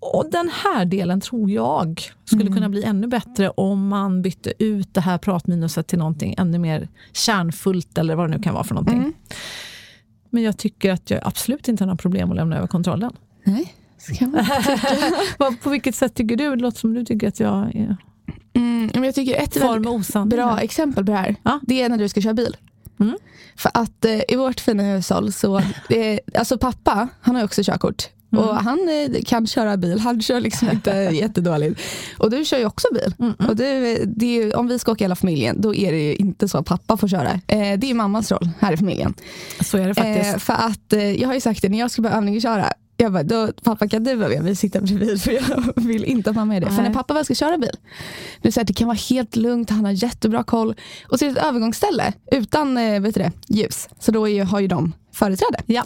Och 0.00 0.30
den 0.30 0.50
här 0.64 0.84
delen 0.84 1.20
tror 1.20 1.50
jag 1.50 2.02
skulle 2.24 2.42
mm. 2.42 2.54
kunna 2.54 2.68
bli 2.68 2.84
ännu 2.84 3.06
bättre 3.06 3.50
om 3.50 3.88
man 3.88 4.22
bytte 4.22 4.52
ut 4.58 4.94
det 4.94 5.00
här 5.00 5.18
pratminuset 5.18 5.86
till 5.86 5.98
någonting 5.98 6.34
ännu 6.38 6.58
mer 6.58 6.88
kärnfullt 7.12 7.98
eller 7.98 8.14
vad 8.14 8.30
det 8.30 8.36
nu 8.36 8.42
kan 8.42 8.54
vara 8.54 8.64
för 8.64 8.74
någonting. 8.74 8.98
Mm. 8.98 9.12
Men 10.30 10.42
jag 10.42 10.58
tycker 10.58 10.92
att 10.92 11.10
jag 11.10 11.20
absolut 11.24 11.68
inte 11.68 11.84
har 11.84 11.86
några 11.86 11.96
problem 11.96 12.30
att 12.30 12.36
lämna 12.36 12.56
över 12.56 12.66
kontrollen. 12.66 13.12
Nej. 13.44 13.74
På 15.62 15.70
vilket 15.70 15.94
sätt 15.94 16.14
tycker 16.14 16.36
du? 16.36 16.50
Det 16.50 16.62
låter 16.62 16.78
som 16.78 16.94
du 16.94 17.04
tycker 17.04 17.28
att 17.28 17.40
jag 17.40 17.76
är... 17.76 17.96
Mm, 18.54 19.04
jag 19.04 19.14
tycker 19.14 19.36
ett 19.36 19.56
bra 20.28 20.60
exempel 20.60 21.04
på 21.04 21.10
det 21.10 21.18
här, 21.18 21.36
ja. 21.42 21.60
det 21.62 21.82
är 21.82 21.88
när 21.88 21.98
du 21.98 22.08
ska 22.08 22.20
köra 22.20 22.34
bil. 22.34 22.56
Mm. 23.00 23.16
För 23.56 23.70
att 23.74 24.04
eh, 24.04 24.20
i 24.28 24.36
vårt 24.36 24.60
fina 24.60 24.82
hushåll 24.82 25.32
så, 25.32 25.58
eh, 25.88 26.18
alltså 26.34 26.58
pappa, 26.58 27.08
han 27.20 27.36
har 27.36 27.44
också 27.44 27.62
körkort. 27.64 28.08
Mm. 28.32 28.44
Och 28.44 28.56
han 28.56 28.88
eh, 28.88 29.22
kan 29.22 29.46
köra 29.46 29.76
bil, 29.76 29.98
han 29.98 30.22
kör 30.22 30.40
liksom 30.40 30.70
inte 30.70 30.90
jättedåligt. 31.12 31.80
Och 32.18 32.30
du 32.30 32.44
kör 32.44 32.58
ju 32.58 32.66
också 32.66 32.88
bil. 32.94 33.14
Mm. 33.18 33.34
Och 33.48 33.56
du, 33.56 33.96
det 34.06 34.42
är, 34.42 34.56
om 34.56 34.68
vi 34.68 34.78
ska 34.78 34.92
åka 34.92 35.04
hela 35.04 35.16
familjen, 35.16 35.60
då 35.60 35.74
är 35.74 35.92
det 35.92 36.14
inte 36.14 36.48
så 36.48 36.58
att 36.58 36.66
pappa 36.66 36.96
får 36.96 37.08
köra. 37.08 37.32
Eh, 37.46 37.78
det 37.78 37.90
är 37.90 37.94
mammas 37.94 38.32
roll 38.32 38.50
här 38.58 38.72
i 38.72 38.76
familjen. 38.76 39.14
Så 39.60 39.78
är 39.78 39.88
det 39.88 39.94
faktiskt. 39.94 40.34
Eh, 40.34 40.38
för 40.38 40.52
att, 40.52 41.16
jag 41.18 41.28
har 41.28 41.34
ju 41.34 41.40
sagt 41.40 41.62
det, 41.62 41.68
när 41.68 41.78
jag 41.78 41.90
ska 41.90 42.02
börja 42.02 42.16
övningsköra, 42.16 42.72
jag 42.96 43.12
bara, 43.12 43.22
då, 43.22 43.52
pappa 43.62 43.88
kan 43.88 44.04
du 44.04 44.14
vara 44.14 44.28
med? 44.28 44.42
Vi 44.42 44.56
sitter 44.56 44.80
bredvid 44.80 45.22
för 45.22 45.32
jag 45.32 45.72
vill 45.76 46.04
inte 46.04 46.30
att 46.30 46.36
mamma 46.36 46.56
är 46.56 46.60
det. 46.60 46.66
Nej. 46.66 46.76
För 46.76 46.82
när 46.82 46.94
pappa 46.94 47.14
väl 47.14 47.24
ska 47.24 47.34
köra 47.34 47.58
bil, 47.58 47.76
är 48.42 48.50
så 48.50 48.60
här, 48.60 48.64
det 48.64 48.72
kan 48.72 48.88
vara 48.88 48.98
helt 49.10 49.36
lugnt, 49.36 49.70
han 49.70 49.84
har 49.84 49.92
jättebra 49.92 50.44
koll. 50.44 50.74
Och 51.08 51.18
så 51.18 51.24
är 51.24 51.30
det 51.30 51.40
ett 51.40 51.46
övergångsställe 51.46 52.12
utan 52.32 52.76
eh, 52.76 53.00
vet 53.00 53.14
du 53.14 53.20
det, 53.20 53.32
ljus. 53.48 53.88
Så 53.98 54.12
då 54.12 54.28
är, 54.28 54.44
har 54.44 54.60
ju 54.60 54.66
de 54.68 54.92
företräde. 55.12 55.62
Ja. 55.66 55.84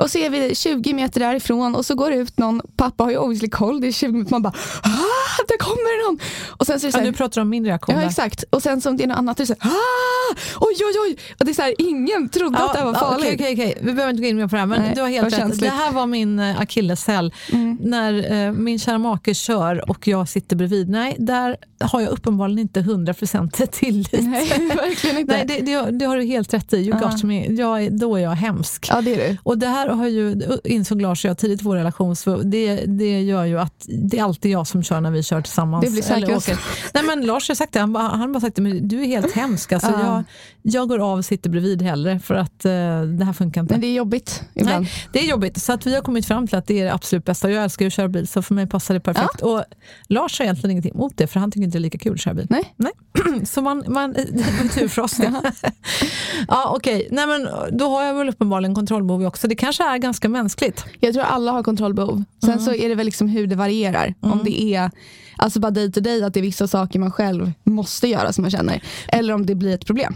Och 0.00 0.10
så 0.10 0.18
är 0.18 0.30
vi 0.30 0.54
20 0.54 0.94
meter 0.94 1.20
därifrån 1.20 1.74
och 1.74 1.86
så 1.86 1.94
går 1.94 2.10
det 2.10 2.16
ut 2.16 2.38
någon, 2.38 2.60
pappa 2.76 3.04
har 3.04 3.10
ju 3.10 3.16
obviously 3.16 3.48
koll, 3.48 3.80
det 3.80 3.86
är 3.86 3.92
20 3.92 4.12
meter, 4.12 4.30
man 4.30 4.42
bara 4.42 4.54
ah! 4.82 5.20
där 5.48 5.58
kommer 5.58 6.06
någon! 6.06 6.18
Och 6.48 6.66
sen 6.66 6.80
så 6.80 6.86
är 6.86 6.88
det 6.88 6.92
så 6.92 6.98
här, 6.98 7.04
ja, 7.04 7.10
nu 7.10 7.16
pratar 7.16 7.40
du 7.40 7.42
om 7.42 7.48
min 7.48 7.64
reaktion. 7.64 7.94
Ja, 7.94 8.02
exakt. 8.02 8.44
Och 8.50 8.62
sen 8.62 8.80
som 8.80 8.96
det 8.96 9.04
är 9.04 9.08
något 9.08 9.18
annat, 9.18 9.40
är 9.40 9.42
det 9.42 9.46
så 9.46 9.54
här, 9.60 9.72
ah! 9.72 10.34
oj, 10.60 10.76
oj, 10.80 10.94
oj! 11.06 11.16
Och 11.38 11.44
det 11.44 11.50
är 11.50 11.54
så 11.54 11.62
här, 11.62 11.74
ingen 11.78 12.28
trodde 12.28 12.58
ja, 12.58 12.66
att 12.66 12.72
det 12.72 12.78
här 12.78 12.86
var 12.86 12.94
farligt. 12.94 13.34
Okej, 13.34 13.52
okay, 13.52 13.70
okay, 13.70 13.74
Vi 13.80 13.92
behöver 13.92 14.10
inte 14.10 14.22
gå 14.22 14.28
in 14.28 14.36
mer 14.36 14.46
på 14.46 14.56
det 14.56 14.60
här, 14.60 14.66
men 14.66 14.82
Nej, 14.82 14.92
du 14.94 15.00
har 15.00 15.08
helt 15.08 15.38
rätt. 15.38 15.60
Det 15.60 15.68
här 15.68 15.92
var 15.92 16.06
min 16.06 16.38
eh, 16.38 16.60
akilleshäl. 16.60 17.34
Mm. 17.52 17.78
När 17.80 18.32
eh, 18.32 18.52
min 18.52 18.78
kära 18.78 18.98
make 18.98 19.34
kör 19.34 19.90
och 19.90 20.08
jag 20.08 20.28
sitter 20.28 20.56
bredvid. 20.56 20.88
Nej, 20.88 21.16
där 21.18 21.56
har 21.80 22.00
jag 22.00 22.10
uppenbarligen 22.10 22.58
inte 22.58 22.80
100% 22.80 23.66
tillit. 23.66 24.12
Nej, 24.12 24.48
verkligen 24.76 25.18
inte. 25.18 25.32
Nej, 25.32 25.44
det, 25.46 25.60
det, 25.60 25.90
det, 25.90 26.04
har 26.04 26.16
du 26.16 26.24
helt 26.24 26.54
rätt 26.54 26.72
i. 26.72 26.76
You 26.76 26.94
uh. 26.94 27.00
got 27.00 27.22
me. 27.22 27.46
Jag, 27.46 27.98
då 27.98 28.16
är 28.16 28.20
jag 28.20 28.30
hemsk. 28.30 28.88
Ja, 28.90 29.00
det 29.00 29.14
är 29.14 29.28
du. 29.28 29.36
Och 29.42 29.58
det 29.58 29.66
här 29.66 29.88
har 29.92 30.08
ju, 30.08 30.42
insåg 30.64 31.02
Lars 31.02 31.24
och 31.24 31.28
jag 31.28 31.38
tidigt 31.38 31.60
i 31.60 31.64
vår 31.64 31.76
relation, 31.76 32.16
så 32.16 32.36
det, 32.36 32.76
det 32.86 33.20
gör 33.20 33.44
ju 33.44 33.60
att 33.60 33.86
det 33.88 34.18
är 34.18 34.24
alltid 34.24 34.50
jag 34.50 34.66
som 34.66 34.82
kör 34.82 35.00
när 35.00 35.10
vi 35.10 35.22
kör 35.22 35.40
tillsammans. 35.40 35.84
Det 35.84 35.90
blir 35.92 36.02
säkert. 36.02 36.58
Nej, 36.94 37.02
men 37.02 37.26
Lars 37.26 37.48
har 37.48 37.54
sagt 37.54 37.72
det, 37.72 37.80
han, 37.80 37.96
han 37.96 38.32
bara 38.32 38.40
sagt 38.40 38.56
det, 38.56 38.62
men 38.62 38.88
du 38.88 39.02
är 39.02 39.06
helt 39.06 39.32
hemsk. 39.32 39.72
Alltså, 39.72 39.90
uh. 39.90 40.00
jag, 40.00 40.24
jag 40.62 40.88
går 40.88 40.98
av 41.12 41.18
och 41.18 41.24
sitter 41.24 41.50
bredvid 41.50 41.82
hellre 41.82 42.20
för 42.20 42.34
att 42.34 42.66
uh, 42.66 42.70
det 43.02 43.24
här 43.24 43.32
funkar 43.32 43.60
inte. 43.60 43.74
Men 43.74 43.80
det 43.80 43.86
är 43.86 43.94
jobbigt 43.94 44.42
ibland. 44.54 44.84
Nej, 44.84 44.92
det 45.12 45.18
är 45.18 45.26
jobbigt. 45.26 45.62
Så 45.62 45.72
att 45.72 45.86
vi 45.86 45.94
har 45.94 46.02
kommit 46.02 46.26
fram 46.26 46.46
till 46.46 46.58
att 46.58 46.66
det 46.66 46.80
är 46.80 46.84
det 46.84 46.94
absolut 46.94 47.24
bästa. 47.24 47.50
Jag 47.50 47.64
älskar 47.64 47.86
att 47.86 47.92
köra 47.92 48.08
bil, 48.08 48.28
så 48.28 48.42
för 48.42 48.54
mig 48.54 48.66
passar 48.66 48.94
det 48.94 49.00
perfekt. 49.00 49.34
Ja. 49.40 49.46
Och 49.46 49.64
Lars 50.08 50.38
har 50.38 50.44
egentligen 50.44 50.70
ingenting 50.70 50.94
emot 50.94 51.12
det, 51.16 51.26
för 51.26 51.40
han 51.40 51.50
tycker 51.50 51.64
inte 51.64 51.78
det 51.78 51.80
är 51.80 51.82
lika 51.82 51.98
kul 51.98 52.12
att 52.12 52.20
köra 52.20 52.34
bil. 52.34 52.46
Nej. 52.50 52.74
Nej. 52.76 52.92
Så 53.46 53.62
man, 53.62 53.84
man, 53.88 54.12
det 54.12 54.22
var 54.62 54.68
tur 54.68 54.88
för 54.88 55.02
oss 55.02 55.18
ja, 56.48 56.72
okej. 56.76 57.08
Okay. 57.10 57.26
men 57.26 57.48
Då 57.78 57.88
har 57.88 58.02
jag 58.02 58.14
väl 58.14 58.28
uppenbarligen 58.28 58.74
kontrollbehov 58.74 59.24
också. 59.24 59.48
Det 59.48 59.54
kanske 59.70 59.94
är 59.94 59.98
ganska 59.98 60.28
mänskligt. 60.28 60.84
Jag 61.00 61.14
tror 61.14 61.24
alla 61.24 61.52
har 61.52 61.62
kontrollbehov. 61.62 62.24
Sen 62.40 62.50
mm. 62.50 62.64
så 62.64 62.74
är 62.74 62.88
det 62.88 62.94
väl 62.94 63.06
liksom 63.06 63.28
hur 63.28 63.46
det 63.46 63.56
varierar. 63.56 64.14
Mm. 64.22 64.32
Om 64.32 64.44
det 64.44 64.62
är 64.62 64.90
alltså 65.36 65.60
bara 65.60 65.70
day 65.70 65.92
to 65.92 66.00
day, 66.00 66.22
att 66.22 66.34
det 66.34 66.40
är 66.40 66.42
vissa 66.42 66.68
saker 66.68 66.98
man 66.98 67.12
själv 67.12 67.52
måste 67.64 68.08
göra 68.08 68.32
som 68.32 68.42
man 68.42 68.50
känner. 68.50 68.82
Eller 69.08 69.34
om 69.34 69.46
det 69.46 69.54
blir 69.54 69.74
ett 69.74 69.86
problem. 69.86 70.14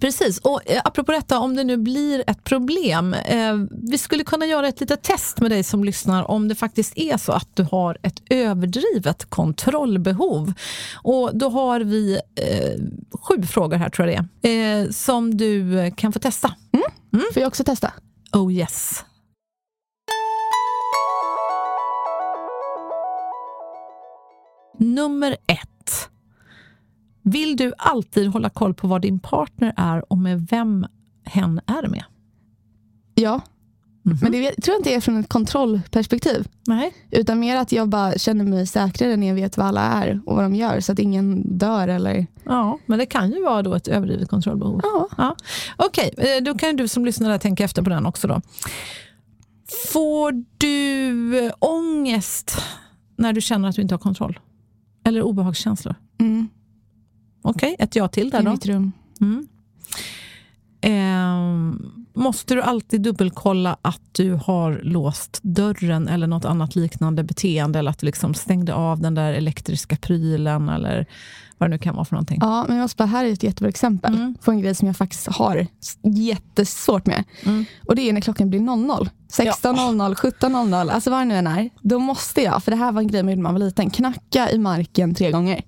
Precis, 0.00 0.38
och 0.38 0.70
eh, 0.70 0.80
apropå 0.84 1.12
detta, 1.12 1.38
om 1.38 1.56
det 1.56 1.64
nu 1.64 1.76
blir 1.76 2.24
ett 2.26 2.44
problem. 2.44 3.14
Eh, 3.14 3.56
vi 3.70 3.98
skulle 3.98 4.24
kunna 4.24 4.46
göra 4.46 4.68
ett 4.68 4.80
litet 4.80 5.02
test 5.02 5.40
med 5.40 5.50
dig 5.50 5.62
som 5.62 5.84
lyssnar 5.84 6.30
om 6.30 6.48
det 6.48 6.54
faktiskt 6.54 6.98
är 6.98 7.16
så 7.16 7.32
att 7.32 7.48
du 7.54 7.62
har 7.62 7.98
ett 8.02 8.22
överdrivet 8.30 9.24
kontrollbehov. 9.30 10.52
Och 10.94 11.30
då 11.34 11.48
har 11.48 11.80
vi 11.80 12.20
eh, 12.34 12.80
sju 13.20 13.42
frågor 13.42 13.76
här 13.76 13.88
tror 13.88 14.08
jag 14.08 14.24
det 14.40 14.48
är, 14.48 14.82
eh, 14.82 14.90
som 14.90 15.36
du 15.36 15.90
kan 15.96 16.12
få 16.12 16.18
testa. 16.18 16.54
Mm. 16.72 16.84
Mm. 17.12 17.24
Får 17.32 17.42
jag 17.42 17.48
också 17.48 17.64
testa? 17.64 17.92
Oh 18.32 18.52
yes. 18.52 19.04
Nummer 24.78 25.36
ett. 25.46 26.10
Vill 27.22 27.56
du 27.56 27.72
alltid 27.78 28.28
hålla 28.28 28.50
koll 28.50 28.74
på 28.74 28.86
vad 28.88 29.02
din 29.02 29.18
partner 29.18 29.74
är 29.76 30.12
och 30.12 30.18
med 30.18 30.46
vem 30.50 30.86
hen 31.24 31.60
är 31.66 31.88
med? 31.88 32.04
Ja. 33.14 33.40
Mm 34.06 34.18
-hmm. 34.18 34.22
Men 34.22 34.32
det 34.32 34.62
tror 34.62 34.74
jag 34.74 34.80
inte 34.80 34.94
är 34.94 35.00
från 35.00 35.20
ett 35.20 35.28
kontrollperspektiv. 35.28 36.48
Nej. 36.66 36.92
Utan 37.10 37.40
mer 37.40 37.56
att 37.56 37.72
jag 37.72 37.88
bara 37.88 38.12
känner 38.12 38.44
mig 38.44 38.66
säkrare 38.66 39.16
när 39.16 39.26
jag 39.26 39.34
vet 39.34 39.56
vad 39.56 39.66
alla 39.66 39.80
är 39.80 40.20
och 40.26 40.36
vad 40.36 40.44
de 40.44 40.54
gör 40.54 40.80
så 40.80 40.92
att 40.92 40.98
ingen 40.98 41.58
dör. 41.58 41.88
Eller... 41.88 42.26
Ja, 42.44 42.78
men 42.86 42.98
det 42.98 43.06
kan 43.06 43.30
ju 43.30 43.42
vara 43.42 43.62
då 43.62 43.74
ett 43.74 43.88
överdrivet 43.88 44.28
kontrollbehov. 44.28 44.80
Ja. 44.82 45.08
ja. 45.16 45.36
Okej, 45.76 46.10
okay, 46.16 46.36
eh, 46.36 46.42
då 46.42 46.54
kan 46.54 46.76
du 46.76 46.88
som 46.88 47.04
lyssnar 47.04 47.38
tänka 47.38 47.64
efter 47.64 47.82
på 47.82 47.90
den 47.90 48.06
också. 48.06 48.28
då. 48.28 48.40
Får 49.92 50.44
du 50.58 51.50
ångest 51.58 52.62
när 53.16 53.32
du 53.32 53.40
känner 53.40 53.68
att 53.68 53.76
du 53.76 53.82
inte 53.82 53.94
har 53.94 53.98
kontroll? 53.98 54.38
Eller 55.04 55.22
obehagskänslor? 55.22 55.94
Mm. 56.20 56.48
Okej, 57.42 57.72
okay, 57.74 57.84
ett 57.84 57.96
ja 57.96 58.08
till 58.08 58.30
där 58.30 58.42
då. 58.42 58.50
I 58.50 58.52
mitt 58.52 58.66
rum. 58.66 58.92
Mm. 59.20 59.48
Eh, 60.80 61.74
måste 62.14 62.54
du 62.54 62.62
alltid 62.62 63.00
dubbelkolla 63.02 63.76
att 63.82 64.00
du 64.12 64.32
har 64.32 64.80
låst 64.82 65.38
dörren 65.42 66.08
eller 66.08 66.26
något 66.26 66.44
annat 66.44 66.76
liknande 66.76 67.22
beteende 67.22 67.78
eller 67.78 67.90
att 67.90 67.98
du 67.98 68.06
liksom 68.06 68.34
stängde 68.34 68.74
av 68.74 69.00
den 69.00 69.14
där 69.14 69.32
elektriska 69.32 69.96
prylen 69.96 70.68
eller 70.68 71.06
vad 71.58 71.70
det 71.70 71.74
nu 71.74 71.78
kan 71.78 71.94
vara 71.94 72.04
för 72.04 72.14
någonting? 72.14 72.38
Ja, 72.40 72.64
men 72.68 72.76
jag 72.76 72.84
måste 72.84 72.96
bara, 72.96 73.06
här 73.06 73.24
är 73.24 73.32
ett 73.32 73.42
jättebra 73.42 73.68
exempel 73.68 74.14
mm. 74.14 74.34
på 74.44 74.50
en 74.50 74.60
grej 74.60 74.74
som 74.74 74.86
jag 74.86 74.96
faktiskt 74.96 75.26
har 75.26 75.66
jättesvårt 76.02 77.06
med. 77.06 77.24
Mm. 77.42 77.64
Och 77.86 77.96
det 77.96 78.08
är 78.08 78.12
när 78.12 78.20
klockan 78.20 78.50
blir 78.50 78.60
00. 78.60 79.10
16.00, 79.32 80.16
ja. 80.22 80.30
17.00, 80.30 80.90
alltså 80.90 81.10
vad 81.10 81.20
det 81.20 81.24
nu 81.24 81.36
än 81.36 81.46
är. 81.46 81.70
Då 81.80 81.98
måste 81.98 82.42
jag, 82.42 82.64
för 82.64 82.70
det 82.70 82.76
här 82.76 82.92
var 82.92 83.00
en 83.00 83.08
grej 83.08 83.22
man 83.22 83.30
gjorde 83.30 83.42
när 83.42 83.42
man 83.42 83.54
var 83.54 83.60
liten, 83.60 83.90
knacka 83.90 84.50
i 84.50 84.58
marken 84.58 85.14
tre 85.14 85.30
gånger 85.30 85.62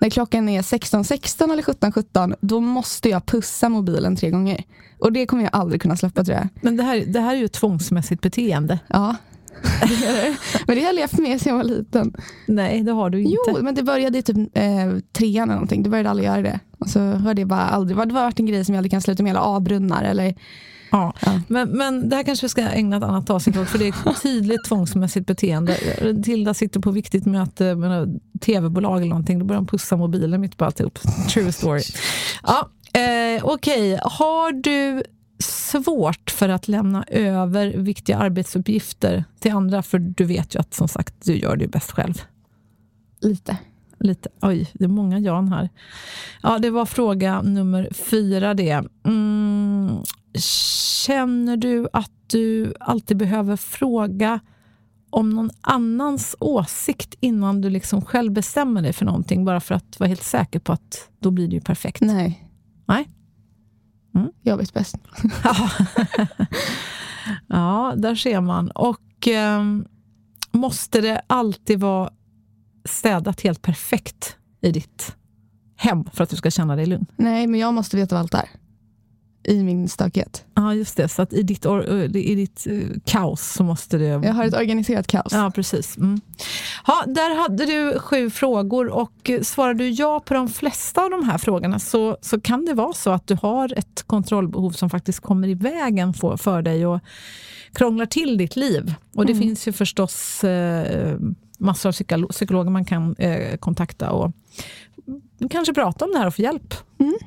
när 0.00 0.10
klockan 0.10 0.48
är 0.48 0.62
16.16 0.62 1.02
16 1.02 1.50
eller 1.50 1.62
17.17 1.62 1.92
17, 1.92 2.34
då 2.40 2.60
måste 2.60 3.08
jag 3.08 3.26
pussa 3.26 3.68
mobilen 3.68 4.16
tre 4.16 4.30
gånger. 4.30 4.64
Och 4.98 5.12
det 5.12 5.26
kommer 5.26 5.42
jag 5.42 5.50
aldrig 5.54 5.82
kunna 5.82 5.96
släppa 5.96 6.24
tror 6.24 6.36
jag. 6.36 6.48
Men 6.60 6.76
det 6.76 6.82
här, 6.82 7.04
det 7.06 7.20
här 7.20 7.34
är 7.34 7.38
ju 7.38 7.44
ett 7.44 7.52
tvångsmässigt 7.52 8.22
beteende. 8.22 8.78
Ja. 8.86 9.16
Det 9.62 10.06
det. 10.12 10.36
Men 10.66 10.76
det 10.76 10.82
har 10.82 10.86
jag 10.86 10.94
levt 10.94 11.18
med 11.18 11.40
sedan 11.40 11.50
jag 11.50 11.56
var 11.56 11.64
liten. 11.64 12.14
Nej, 12.46 12.82
det 12.82 12.92
har 12.92 13.10
du 13.10 13.20
inte. 13.20 13.36
Jo, 13.46 13.62
men 13.62 13.74
det 13.74 13.82
började 13.82 14.18
i 14.18 14.22
typ 14.22 14.36
eh, 14.36 14.64
trean 15.12 15.42
eller 15.42 15.54
någonting. 15.54 15.82
Då 15.82 15.90
började 15.90 16.10
alla 16.10 16.22
göra 16.22 16.42
det. 16.42 16.60
Och 16.78 16.88
så 16.88 17.00
hörde 17.00 17.40
jag 17.40 17.48
bara 17.48 17.60
aldrig. 17.60 17.96
Det 17.96 18.14
var 18.14 18.22
varit 18.22 18.40
en 18.40 18.46
grej 18.46 18.64
som 18.64 18.74
jag 18.74 18.78
aldrig 18.78 18.90
kan 18.90 19.00
sluta 19.00 19.22
med. 19.22 19.30
Eller 19.30 19.40
avbrunnar 19.40 20.04
eller 20.04 20.34
Ja. 20.90 21.14
ja. 21.20 21.40
Men, 21.48 21.68
men 21.68 22.08
det 22.08 22.16
här 22.16 22.22
kanske 22.22 22.44
vi 22.44 22.48
ska 22.48 22.62
ägna 22.62 22.96
ett 22.96 23.02
annat 23.02 23.30
avsnitt 23.30 23.56
åt, 23.56 23.68
för 23.68 23.78
det 23.78 23.88
är 23.88 24.10
ett 24.10 24.22
tydligt 24.22 24.64
tvångsmässigt 24.64 25.26
beteende. 25.26 25.76
Tilda 26.24 26.54
sitter 26.54 26.80
på 26.80 26.90
viktigt 26.90 27.26
möte 27.26 27.74
med 27.74 28.20
tv-bolag 28.40 28.96
eller 28.96 29.08
någonting, 29.08 29.38
då 29.38 29.44
börjar 29.44 29.60
de 29.60 29.66
pussa 29.66 29.96
mobilen 29.96 30.40
mitt 30.40 30.56
på 30.56 30.64
alltihop. 30.64 30.98
True 31.28 31.52
story. 31.52 31.82
Ja, 32.42 32.70
eh, 33.00 33.44
Okej, 33.44 33.94
okay. 33.94 33.98
har 34.02 34.52
du 34.52 35.02
svårt 35.42 36.30
för 36.30 36.48
att 36.48 36.68
lämna 36.68 37.04
över 37.08 37.66
viktiga 37.76 38.16
arbetsuppgifter 38.16 39.24
till 39.40 39.52
andra? 39.52 39.82
För 39.82 39.98
du 39.98 40.24
vet 40.24 40.54
ju 40.54 40.60
att 40.60 40.74
som 40.74 40.88
sagt, 40.88 41.14
du 41.24 41.36
gör 41.36 41.56
det 41.56 41.68
bäst 41.68 41.90
själv. 41.90 42.22
Lite. 43.20 43.56
Lite. 44.00 44.28
Oj, 44.42 44.70
det 44.72 44.84
är 44.84 44.88
många 44.88 45.18
Jan 45.18 45.48
här. 45.48 45.68
Ja, 46.42 46.58
det 46.58 46.70
var 46.70 46.86
fråga 46.86 47.42
nummer 47.42 47.88
fyra 47.92 48.54
det. 48.54 48.84
Mm, 49.06 50.02
Känner 50.34 51.56
du 51.56 51.88
att 51.92 52.12
du 52.26 52.74
alltid 52.80 53.16
behöver 53.16 53.56
fråga 53.56 54.40
om 55.10 55.30
någon 55.30 55.50
annans 55.60 56.36
åsikt 56.40 57.14
innan 57.20 57.60
du 57.60 57.70
liksom 57.70 58.02
själv 58.02 58.32
bestämmer 58.32 58.82
dig 58.82 58.92
för 58.92 59.04
någonting, 59.04 59.44
bara 59.44 59.60
för 59.60 59.74
att 59.74 60.00
vara 60.00 60.08
helt 60.08 60.22
säker 60.22 60.58
på 60.58 60.72
att 60.72 61.08
då 61.18 61.30
blir 61.30 61.48
det 61.48 61.54
ju 61.54 61.60
perfekt? 61.60 62.00
Nej. 62.00 62.48
Nej? 62.86 63.08
Mm. 64.14 64.32
Jag 64.42 64.56
vet 64.56 64.74
bäst. 64.74 64.96
ja, 67.46 67.94
där 67.96 68.14
ser 68.14 68.40
man. 68.40 68.70
Och 68.70 69.28
eh, 69.28 69.62
måste 70.52 71.00
det 71.00 71.22
alltid 71.26 71.80
vara 71.80 72.10
städat 72.84 73.40
helt 73.40 73.62
perfekt 73.62 74.36
i 74.60 74.72
ditt 74.72 75.16
hem 75.76 76.04
för 76.12 76.24
att 76.24 76.30
du 76.30 76.36
ska 76.36 76.50
känna 76.50 76.76
dig 76.76 76.86
lugn? 76.86 77.06
Nej, 77.16 77.46
men 77.46 77.60
jag 77.60 77.74
måste 77.74 77.96
veta 77.96 78.14
vad 78.14 78.20
allt 78.20 78.34
är 78.34 78.59
i 79.44 79.62
min 79.62 79.88
stökighet. 79.88 80.44
Ja, 80.54 80.74
just 80.74 80.96
det. 80.96 81.08
Så 81.08 81.22
att 81.22 81.32
i 81.32 81.42
ditt, 81.42 81.66
i 82.14 82.34
ditt 82.34 82.66
uh, 82.70 82.90
kaos 83.04 83.52
så 83.52 83.64
måste 83.64 83.98
det... 83.98 84.04
Jag 84.04 84.34
har 84.34 84.44
ett 84.44 84.54
organiserat 84.54 85.06
kaos. 85.06 85.32
Ja, 85.32 85.52
precis. 85.54 85.96
Mm. 85.96 86.20
Ha, 86.86 87.04
där 87.06 87.42
hade 87.42 87.66
du 87.66 87.98
sju 87.98 88.30
frågor 88.30 88.88
och 88.88 89.30
svarar 89.42 89.74
du 89.74 89.88
ja 89.88 90.20
på 90.20 90.34
de 90.34 90.48
flesta 90.48 91.04
av 91.04 91.10
de 91.10 91.24
här 91.24 91.38
frågorna 91.38 91.78
så, 91.78 92.16
så 92.20 92.40
kan 92.40 92.64
det 92.64 92.74
vara 92.74 92.92
så 92.92 93.10
att 93.10 93.26
du 93.26 93.36
har 93.42 93.78
ett 93.78 94.02
kontrollbehov 94.06 94.70
som 94.70 94.90
faktiskt 94.90 95.20
kommer 95.20 95.48
i 95.48 95.54
vägen 95.54 96.14
för, 96.14 96.36
för 96.36 96.62
dig 96.62 96.86
och 96.86 97.00
krånglar 97.72 98.06
till 98.06 98.38
ditt 98.38 98.56
liv. 98.56 98.94
Och 99.14 99.26
det 99.26 99.32
mm. 99.32 99.42
finns 99.42 99.68
ju 99.68 99.72
förstås 99.72 100.44
eh, 100.44 101.18
massor 101.58 101.88
av 101.88 102.26
psykologer 102.28 102.70
man 102.70 102.84
kan 102.84 103.14
eh, 103.18 103.56
kontakta 103.56 104.10
och 104.10 104.32
kanske 105.50 105.74
prata 105.74 106.04
om 106.04 106.12
det 106.12 106.18
här 106.18 106.26
och 106.26 106.34
få 106.34 106.42
hjälp. 106.42 106.74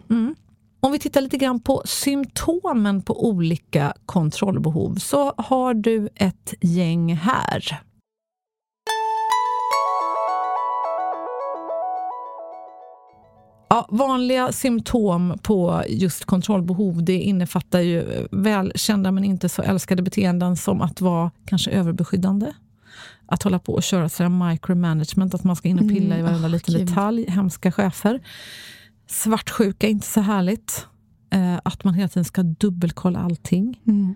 Mm. 0.09 0.35
Mm. 0.83 0.89
Om 0.89 0.91
vi 0.91 0.99
tittar 0.99 1.21
lite 1.21 1.37
grann 1.37 1.59
på 1.59 1.81
symptomen 1.85 3.01
på 3.01 3.27
olika 3.27 3.93
kontrollbehov 4.05 4.95
så 4.95 5.33
har 5.37 5.73
du 5.73 6.09
ett 6.15 6.53
gäng 6.61 7.15
här. 7.15 7.81
Ja, 13.69 13.87
vanliga 13.91 14.51
symptom 14.51 15.37
på 15.43 15.83
just 15.87 16.25
kontrollbehov 16.25 17.03
det 17.03 17.19
innefattar 17.19 17.79
ju 17.79 18.27
välkända 18.31 19.11
men 19.11 19.23
inte 19.23 19.49
så 19.49 19.61
älskade 19.61 20.01
beteenden 20.01 20.57
som 20.57 20.81
att 20.81 21.01
vara 21.01 21.31
kanske 21.45 21.71
överbeskyddande. 21.71 22.53
Att 23.25 23.43
hålla 23.43 23.59
på 23.59 23.73
och 23.73 23.83
köra 23.83 24.09
sådär 24.09 24.49
micromanagement, 24.49 25.33
att 25.33 25.43
man 25.43 25.55
ska 25.55 25.67
in 25.67 25.79
och 25.79 25.89
pilla 25.89 26.15
mm, 26.15 26.19
i 26.19 26.21
varenda 26.21 26.47
oh, 26.47 26.51
liten 26.51 26.85
detalj. 26.85 27.25
Hemska 27.29 27.71
chefer. 27.71 28.21
Svartsjuka, 29.13 29.87
inte 29.87 30.07
så 30.07 30.21
härligt. 30.21 30.87
Eh, 31.29 31.59
att 31.63 31.83
man 31.83 31.93
hela 31.93 32.07
tiden 32.07 32.25
ska 32.25 32.43
dubbelkolla 32.43 33.19
allting. 33.19 33.79
Mm. 33.87 34.15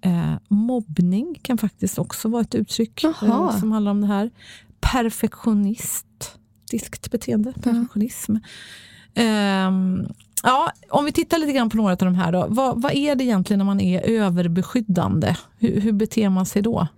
Eh, 0.00 0.34
mobbning 0.48 1.38
kan 1.42 1.58
faktiskt 1.58 1.98
också 1.98 2.28
vara 2.28 2.42
ett 2.42 2.54
uttryck 2.54 3.04
eh, 3.04 3.58
som 3.58 3.72
handlar 3.72 3.90
om 3.90 4.00
det 4.00 4.06
här. 4.06 4.30
perfektionistiskt 4.80 7.10
beteende, 7.10 7.52
perfektionism. 7.52 8.32
Um, 8.32 8.40
ja, 10.42 10.72
om 10.90 11.04
vi 11.04 11.12
tittar 11.12 11.38
lite 11.38 11.52
grann 11.52 11.70
på 11.70 11.76
några 11.76 11.92
av 11.92 11.98
de 11.98 12.14
här 12.14 12.32
då. 12.32 12.46
Vad, 12.48 12.82
vad 12.82 12.94
är 12.94 13.14
det 13.14 13.24
egentligen 13.24 13.58
när 13.58 13.64
man 13.64 13.80
är 13.80 14.00
överbeskyddande? 14.00 15.36
Hur, 15.58 15.80
hur 15.80 15.92
beter 15.92 16.28
man 16.28 16.46
sig 16.46 16.62
då? 16.62 16.88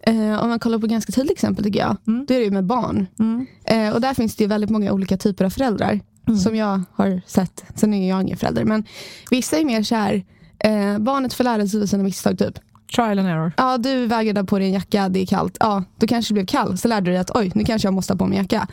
Eh, 0.00 0.42
om 0.42 0.48
man 0.48 0.58
kollar 0.58 0.78
på 0.78 0.86
ganska 0.86 1.12
tydligt 1.12 1.32
exempel 1.32 1.64
tycker 1.64 1.80
jag, 1.80 1.96
mm. 2.06 2.26
då 2.26 2.34
är 2.34 2.40
det 2.40 2.50
med 2.50 2.64
barn. 2.64 3.06
Mm. 3.18 3.46
Eh, 3.64 3.90
och 3.94 4.00
där 4.00 4.14
finns 4.14 4.36
det 4.36 4.46
väldigt 4.46 4.70
många 4.70 4.92
olika 4.92 5.16
typer 5.16 5.44
av 5.44 5.50
föräldrar. 5.50 6.00
Mm. 6.28 6.40
Som 6.40 6.56
jag 6.56 6.82
har 6.94 7.20
sett, 7.26 7.64
sen 7.74 7.94
är 7.94 8.08
jag 8.08 8.22
ingen 8.22 8.36
förälder. 8.36 8.64
Men 8.64 8.84
vissa 9.30 9.58
är 9.58 9.64
mer 9.64 9.82
så 9.82 9.94
här, 9.94 10.24
eh, 10.58 10.98
barnet 10.98 11.34
får 11.34 11.44
lära 11.44 11.66
sig 11.66 11.88
sina 11.88 12.02
misstag 12.02 12.38
typ. 12.38 12.58
Trial 12.96 13.18
and 13.18 13.28
error. 13.28 13.52
Ja, 13.56 13.78
du 13.78 14.06
vägrade 14.06 14.44
på 14.44 14.58
dig 14.58 14.66
en 14.68 14.74
jacka, 14.74 15.08
det 15.08 15.22
är 15.22 15.26
kallt. 15.26 15.56
Ja, 15.60 15.84
då 15.96 16.06
kanske 16.06 16.30
det 16.30 16.34
blev 16.34 16.46
kallt. 16.46 16.80
Så 16.80 16.88
lärde 16.88 17.06
du 17.06 17.10
dig 17.10 17.20
att 17.20 17.36
oj, 17.36 17.52
nu 17.54 17.64
kanske 17.64 17.86
jag 17.86 17.94
måste 17.94 18.12
ha 18.12 18.18
på 18.18 18.26
mig 18.26 18.38
en 18.38 18.44
jacka. 18.44 18.68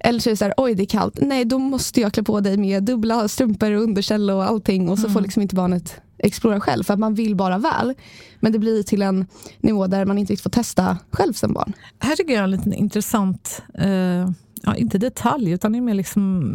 Eller 0.00 0.20
så 0.20 0.28
är 0.28 0.32
det 0.32 0.36
så 0.36 0.44
här, 0.44 0.54
oj 0.56 0.74
det 0.74 0.82
är 0.82 0.86
kallt. 0.86 1.18
Nej, 1.22 1.44
då 1.44 1.58
måste 1.58 2.00
jag 2.00 2.12
klä 2.12 2.22
på 2.22 2.40
dig 2.40 2.56
med 2.56 2.82
dubbla 2.82 3.28
strumpor 3.28 3.72
och 3.72 3.82
underkäll 3.82 4.30
och 4.30 4.44
allting. 4.44 4.88
Och 4.88 4.98
så 4.98 5.04
mm. 5.06 5.14
får 5.14 5.20
liksom 5.20 5.42
inte 5.42 5.54
barnet 5.54 6.00
explora 6.18 6.60
själv. 6.60 6.84
För 6.84 6.94
att 6.94 7.00
man 7.00 7.14
vill 7.14 7.36
bara 7.36 7.58
väl. 7.58 7.94
Men 8.40 8.52
det 8.52 8.58
blir 8.58 8.82
till 8.82 9.02
en 9.02 9.26
nivå 9.60 9.86
där 9.86 10.04
man 10.04 10.18
inte 10.18 10.32
riktigt 10.32 10.42
får 10.42 10.50
testa 10.50 10.98
själv 11.10 11.32
som 11.32 11.52
barn. 11.52 11.72
Här 11.98 12.16
tycker 12.16 12.32
jag 12.32 12.40
är 12.40 12.44
en 12.44 12.50
liten 12.50 12.72
intressant, 12.72 13.62
eh, 13.74 14.30
ja, 14.62 14.74
inte 14.74 14.98
detalj, 14.98 15.50
utan 15.50 15.72
det 15.72 15.78
är 15.78 15.82
mer 15.82 15.94
liksom 15.94 16.52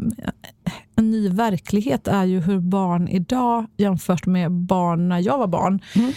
en 0.96 1.12
ny 1.12 1.30
verklighet 1.30 2.08
är 2.08 2.26
ju 2.26 2.40
hur 2.40 2.60
barn 2.60 3.08
idag 3.08 3.66
jämfört 3.78 4.26
med 4.26 4.52
barn 4.52 5.10
när 5.10 5.20
jag 5.20 5.38
var 5.38 5.48
barn. 5.48 5.82
Mm. 5.96 6.12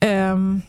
Eh, 0.00 0.62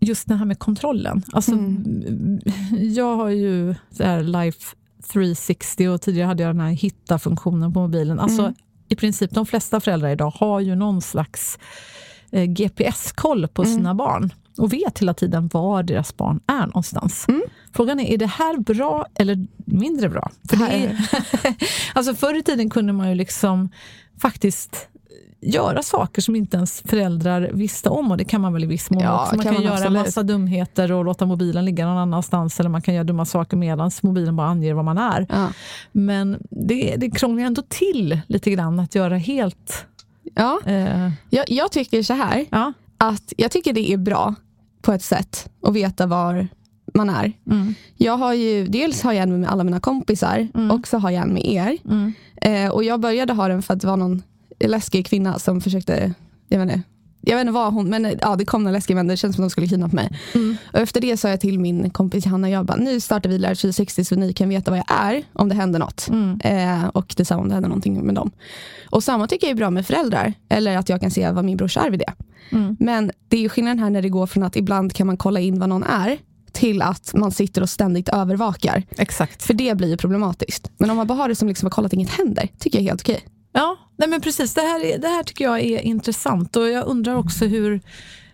just 0.00 0.28
det 0.28 0.34
här 0.34 0.44
med 0.44 0.58
kontrollen. 0.58 1.22
Alltså, 1.32 1.52
mm. 1.52 2.40
Jag 2.80 3.16
har 3.16 3.28
ju 3.28 3.74
så 3.90 4.04
här 4.04 4.22
life 4.22 4.76
360 5.12 5.88
och 5.88 6.00
tidigare 6.00 6.26
hade 6.26 6.42
jag 6.42 6.54
den 6.54 6.60
här 6.60 6.70
hitta-funktionen 6.70 7.72
på 7.72 7.80
mobilen. 7.80 8.20
Alltså, 8.20 8.42
mm. 8.42 8.54
I 8.88 8.96
princip 8.96 9.30
de 9.30 9.46
flesta 9.46 9.80
föräldrar 9.80 10.08
idag 10.08 10.30
har 10.30 10.60
ju 10.60 10.74
någon 10.74 11.02
slags 11.02 11.58
eh, 12.30 12.44
GPS-koll 12.44 13.48
på 13.48 13.62
mm. 13.62 13.76
sina 13.76 13.94
barn 13.94 14.32
och 14.58 14.72
vet 14.72 14.98
hela 14.98 15.14
tiden 15.14 15.48
var 15.52 15.82
deras 15.82 16.16
barn 16.16 16.40
är 16.46 16.66
någonstans. 16.66 17.26
Frågan 17.76 18.00
är, 18.00 18.12
är 18.12 18.18
det 18.18 18.26
här 18.26 18.58
bra 18.58 19.06
eller 19.14 19.46
mindre 19.56 20.08
bra? 20.08 20.30
För 20.48 20.56
det 20.56 20.64
är, 20.64 21.08
alltså 21.94 22.14
förr 22.14 22.38
i 22.38 22.42
tiden 22.42 22.70
kunde 22.70 22.92
man 22.92 23.08
ju 23.08 23.14
liksom 23.14 23.68
faktiskt 24.20 24.88
göra 25.40 25.82
saker 25.82 26.22
som 26.22 26.36
inte 26.36 26.56
ens 26.56 26.82
föräldrar 26.82 27.50
visste 27.52 27.88
om 27.88 28.10
och 28.10 28.16
det 28.16 28.24
kan 28.24 28.40
man 28.40 28.52
väl 28.52 28.64
i 28.64 28.66
viss 28.66 28.90
mån 28.90 29.02
ja, 29.02 29.22
också. 29.22 29.36
Man 29.36 29.44
kan, 29.44 29.54
kan 29.54 29.62
man 29.62 29.72
göra 29.72 29.74
absolut. 29.74 30.06
massa 30.06 30.22
dumheter 30.22 30.92
och 30.92 31.04
låta 31.04 31.26
mobilen 31.26 31.64
ligga 31.64 31.86
någon 31.86 31.98
annanstans 31.98 32.60
eller 32.60 32.70
man 32.70 32.82
kan 32.82 32.94
göra 32.94 33.04
dumma 33.04 33.24
saker 33.24 33.56
medan 33.56 33.90
mobilen 34.02 34.36
bara 34.36 34.48
anger 34.48 34.74
vad 34.74 34.84
man 34.84 34.98
är. 34.98 35.26
Ja. 35.28 35.48
Men 35.92 36.38
det, 36.50 36.96
det 36.96 37.10
krånglar 37.10 37.44
ändå 37.44 37.62
till 37.68 38.20
lite 38.26 38.50
grann 38.50 38.80
att 38.80 38.94
göra 38.94 39.16
helt... 39.16 39.86
Ja, 40.34 40.60
eh. 40.66 41.10
jag, 41.30 41.44
jag 41.50 41.72
tycker 41.72 42.02
så 42.02 42.14
här, 42.14 42.46
ja. 42.50 42.72
att 42.98 43.32
jag 43.36 43.50
tycker 43.50 43.72
det 43.72 43.92
är 43.92 43.96
bra 43.96 44.34
på 44.82 44.92
ett 44.92 45.02
sätt 45.02 45.50
att 45.62 45.74
veta 45.74 46.06
var 46.06 46.48
man 46.96 47.10
är. 47.10 47.32
Mm. 47.50 47.74
Jag 47.96 48.16
har 48.16 48.34
ju, 48.34 48.66
dels 48.66 49.02
har 49.02 49.12
jag 49.12 49.22
en 49.22 49.40
med 49.40 49.50
alla 49.50 49.64
mina 49.64 49.80
kompisar 49.80 50.48
mm. 50.54 50.70
och 50.70 50.88
så 50.88 50.98
har 50.98 51.10
jag 51.10 51.22
en 51.22 51.34
med 51.34 51.46
er. 51.46 51.78
Mm. 51.84 52.12
Eh, 52.42 52.70
och 52.70 52.84
jag 52.84 53.00
började 53.00 53.32
ha 53.32 53.48
den 53.48 53.62
för 53.62 53.74
att 53.74 53.80
det 53.80 53.86
var 53.86 53.96
någon 53.96 54.22
läskig 54.60 55.06
kvinna 55.06 55.38
som 55.38 55.60
försökte, 55.60 56.14
jag 56.48 56.58
vet 56.58 56.72
inte, 56.72 56.82
jag 57.20 57.36
vet 57.36 57.40
inte 57.40 57.52
vad 57.52 57.72
hon, 57.72 57.90
men 57.90 58.14
ja, 58.20 58.36
det 58.36 58.44
kom 58.44 58.62
några 58.62 58.72
läskiga 58.72 58.94
män, 58.94 59.06
det 59.06 59.16
känns 59.16 59.36
som 59.36 59.44
att 59.44 59.46
de 59.48 59.50
skulle 59.50 59.66
kidnappa 59.66 59.96
mig. 59.96 60.18
Mm. 60.34 60.56
Och 60.72 60.78
efter 60.78 61.00
det 61.00 61.16
sa 61.16 61.28
jag 61.28 61.40
till 61.40 61.58
min 61.58 61.90
kompis 61.90 62.24
Hanna, 62.24 62.50
jag 62.50 62.66
bara, 62.66 62.76
nu 62.76 63.00
startar 63.00 63.30
vi 63.30 63.38
Lär 63.38 63.54
360 63.54 64.04
så 64.04 64.16
ni 64.16 64.32
kan 64.32 64.48
veta 64.48 64.70
vad 64.70 64.78
jag 64.78 64.86
är 64.88 65.22
om 65.32 65.48
det 65.48 65.54
händer 65.54 65.78
något. 65.78 66.08
Mm. 66.08 66.40
Eh, 66.44 66.86
och 66.86 67.14
detsamma 67.16 67.42
om 67.42 67.48
det 67.48 67.54
händer 67.54 67.68
någonting 67.68 68.06
med 68.06 68.14
dem. 68.14 68.30
Och 68.90 69.04
samma 69.04 69.26
tycker 69.26 69.46
jag 69.46 69.52
är 69.52 69.56
bra 69.56 69.70
med 69.70 69.86
föräldrar, 69.86 70.32
eller 70.48 70.76
att 70.76 70.88
jag 70.88 71.00
kan 71.00 71.10
se 71.10 71.30
vad 71.30 71.44
min 71.44 71.56
brorsa 71.56 71.80
är 71.80 71.90
vid 71.90 72.00
det. 72.00 72.12
Mm. 72.50 72.76
Men 72.80 73.10
det 73.28 73.36
är 73.36 73.40
ju 73.40 73.48
skillnaden 73.48 73.78
här 73.78 73.90
när 73.90 74.02
det 74.02 74.08
går 74.08 74.26
från 74.26 74.42
att 74.42 74.56
ibland 74.56 74.92
kan 74.92 75.06
man 75.06 75.16
kolla 75.16 75.40
in 75.40 75.58
vad 75.58 75.68
någon 75.68 75.82
är, 75.82 76.18
till 76.56 76.82
att 76.82 77.14
man 77.14 77.32
sitter 77.32 77.62
och 77.62 77.70
ständigt 77.70 78.08
övervakar. 78.08 78.82
Exakt. 78.98 79.42
För 79.42 79.54
det 79.54 79.76
blir 79.76 79.88
ju 79.88 79.96
problematiskt. 79.96 80.70
Men 80.78 80.90
om 80.90 80.96
man 80.96 81.06
bara 81.06 81.18
har 81.18 81.28
det 81.28 81.34
som 81.34 81.48
liksom 81.48 81.66
att 81.66 81.72
kolla 81.72 81.86
att 81.86 81.92
inget 81.92 82.10
händer, 82.10 82.48
tycker 82.58 82.78
jag 82.78 82.84
är 82.84 82.88
helt 82.88 83.02
okej. 83.02 83.24
Ja, 83.52 83.76
nej 83.96 84.08
men 84.08 84.20
precis. 84.20 84.54
Det 84.54 84.60
här, 84.60 84.98
det 84.98 85.08
här 85.08 85.22
tycker 85.22 85.44
jag 85.44 85.60
är 85.60 85.80
intressant 85.80 86.56
och 86.56 86.68
jag 86.68 86.86
undrar 86.86 87.14
också 87.14 87.44
hur 87.44 87.80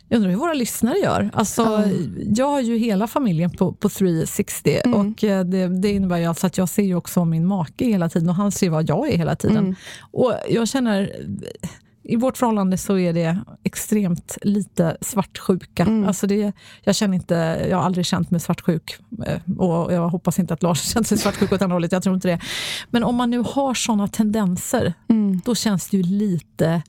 jag 0.08 0.16
undrar 0.16 0.30
hur 0.30 0.38
våra 0.38 0.54
lyssnare 0.54 0.98
gör. 0.98 1.30
Alltså, 1.32 1.64
mm. 1.64 2.34
Jag 2.36 2.46
har 2.46 2.60
ju 2.60 2.78
hela 2.78 3.06
familjen 3.06 3.50
på, 3.50 3.72
på 3.72 3.88
360 3.88 4.80
mm. 4.84 5.00
och 5.00 5.24
eh, 5.24 5.44
det, 5.44 5.80
det 5.82 5.88
innebär 5.88 6.18
ju 6.18 6.24
alltså 6.24 6.46
att 6.46 6.58
jag 6.58 6.68
ser 6.68 6.82
ju 6.82 6.94
också 6.94 7.24
min 7.24 7.46
make 7.46 7.84
hela 7.84 8.08
tiden 8.08 8.28
och 8.28 8.34
han 8.34 8.52
ser 8.52 8.70
vad 8.70 8.88
jag 8.88 9.12
är 9.12 9.18
hela 9.18 9.36
tiden. 9.36 9.56
Mm. 9.56 9.74
Och 10.10 10.34
jag 10.48 10.68
känner 10.68 11.12
i 12.04 12.16
vårt 12.16 12.38
förhållande 12.38 12.78
så 12.78 12.98
är 12.98 13.12
det 13.12 13.38
extremt 13.64 14.38
lite 14.42 14.96
svartsjuka. 15.00 15.82
Mm. 15.82 16.08
Alltså 16.08 16.26
det, 16.26 16.52
jag, 16.84 16.94
känner 16.94 17.14
inte, 17.14 17.66
jag 17.70 17.76
har 17.76 17.84
aldrig 17.84 18.06
känt 18.06 18.30
mig 18.30 18.40
svartsjuk 18.40 18.96
eh, 19.26 19.58
och 19.58 19.92
jag 19.92 20.08
hoppas 20.08 20.38
inte 20.38 20.54
att 20.54 20.62
Lars 20.62 20.82
känner 20.92 21.04
sig 21.04 21.18
svartsjuk 21.18 21.52
åt 21.52 21.62
andra 21.62 21.74
hållet. 21.74 21.92
Jag 21.92 22.02
tror 22.02 22.14
inte 22.14 22.28
det. 22.28 22.40
Men 22.90 23.04
om 23.04 23.16
man 23.16 23.30
nu 23.30 23.38
har 23.38 23.74
såna 23.74 24.08
tendenser, 24.08 24.94
mm. 25.08 25.40
då 25.44 25.54
känns 25.54 25.88
det 25.88 25.96
ju 25.96 26.02
lite 26.02 26.82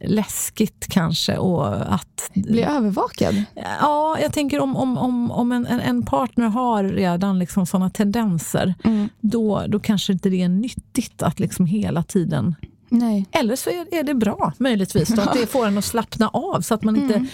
läskigt 0.00 0.86
kanske. 0.88 1.36
Och 1.36 1.94
att, 1.94 2.30
Bli 2.34 2.62
övervakad? 2.62 3.44
Ja, 3.80 4.18
jag 4.20 4.32
tänker 4.32 4.60
om, 4.60 4.76
om, 4.76 4.98
om, 4.98 5.30
om 5.30 5.52
en, 5.52 5.66
en 5.66 6.02
partner 6.02 6.46
har 6.46 6.84
redan 6.84 7.38
liksom 7.38 7.66
såna 7.66 7.90
tendenser, 7.90 8.74
mm. 8.84 9.08
då, 9.20 9.64
då 9.68 9.80
kanske 9.80 10.12
inte 10.12 10.28
det 10.28 10.42
är 10.42 10.48
nyttigt 10.48 11.22
att 11.22 11.40
liksom 11.40 11.66
hela 11.66 12.02
tiden 12.02 12.54
Nej. 12.98 13.26
Eller 13.32 13.56
så 13.56 13.70
är, 13.70 14.02
det 14.02 14.14
bra 14.14 14.52
möjligtvis, 14.58 15.08
då, 15.08 15.22
att 15.22 15.32
det 15.32 15.46
får 15.50 15.66
en 15.66 15.78
att 15.78 15.84
slappna 15.84 16.28
av. 16.28 16.60
Så 16.60 16.74
att 16.74 16.84
man 16.84 16.96
inte, 16.96 17.14
mm. 17.14 17.28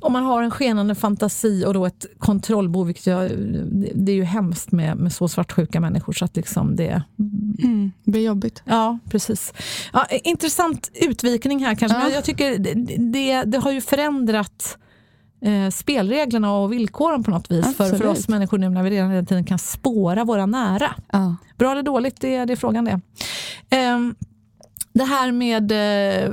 Om 0.00 0.12
man 0.12 0.24
har 0.24 0.42
en 0.42 0.50
skenande 0.50 0.94
fantasi 0.94 1.64
och 1.66 1.74
då 1.74 1.86
ett 1.86 2.06
kontrollbehov, 2.18 2.86
vilket 2.86 3.06
jag, 3.06 3.30
det 3.94 4.12
är 4.12 4.16
ju 4.16 4.24
hemskt 4.24 4.72
med, 4.72 4.96
med 4.96 5.12
så 5.12 5.28
svartsjuka 5.28 5.80
människor. 5.80 6.12
Så 6.12 6.24
att 6.24 6.36
liksom 6.36 6.76
det, 6.76 7.02
mm, 7.62 7.92
det 8.04 8.10
blir 8.10 8.24
jobbigt. 8.24 8.62
Ja, 8.64 8.98
precis. 9.10 9.54
Ja, 9.92 10.06
intressant 10.24 10.90
utvikning 10.94 11.64
här 11.64 11.74
kanske, 11.74 11.98
ja. 11.98 12.04
men 12.04 12.12
jag 12.12 12.24
tycker 12.24 12.58
det, 12.58 13.44
det, 13.44 13.58
har 13.58 13.72
ju 13.72 13.80
förändrat 13.80 14.78
eh, 15.40 15.70
spelreglerna 15.70 16.56
och 16.56 16.72
villkoren 16.72 17.24
på 17.24 17.30
något 17.30 17.50
vis 17.50 17.76
för, 17.76 17.96
för 17.96 18.06
oss 18.06 18.28
människor 18.28 18.58
nu 18.58 18.68
när 18.68 18.82
vi 18.82 18.90
redan 18.90 19.10
hela 19.10 19.26
tiden 19.26 19.44
kan 19.44 19.58
spåra 19.58 20.24
våra 20.24 20.46
nära. 20.46 20.94
Ja. 21.12 21.36
Bra 21.56 21.72
eller 21.72 21.82
dåligt, 21.82 22.20
det, 22.20 22.44
det 22.44 22.52
är 22.52 22.56
frågan 22.56 22.84
det. 22.84 23.00
Eh, 23.76 23.98
det 24.96 25.04
här 25.04 25.32
med 25.32 25.72
eh, 25.72 26.32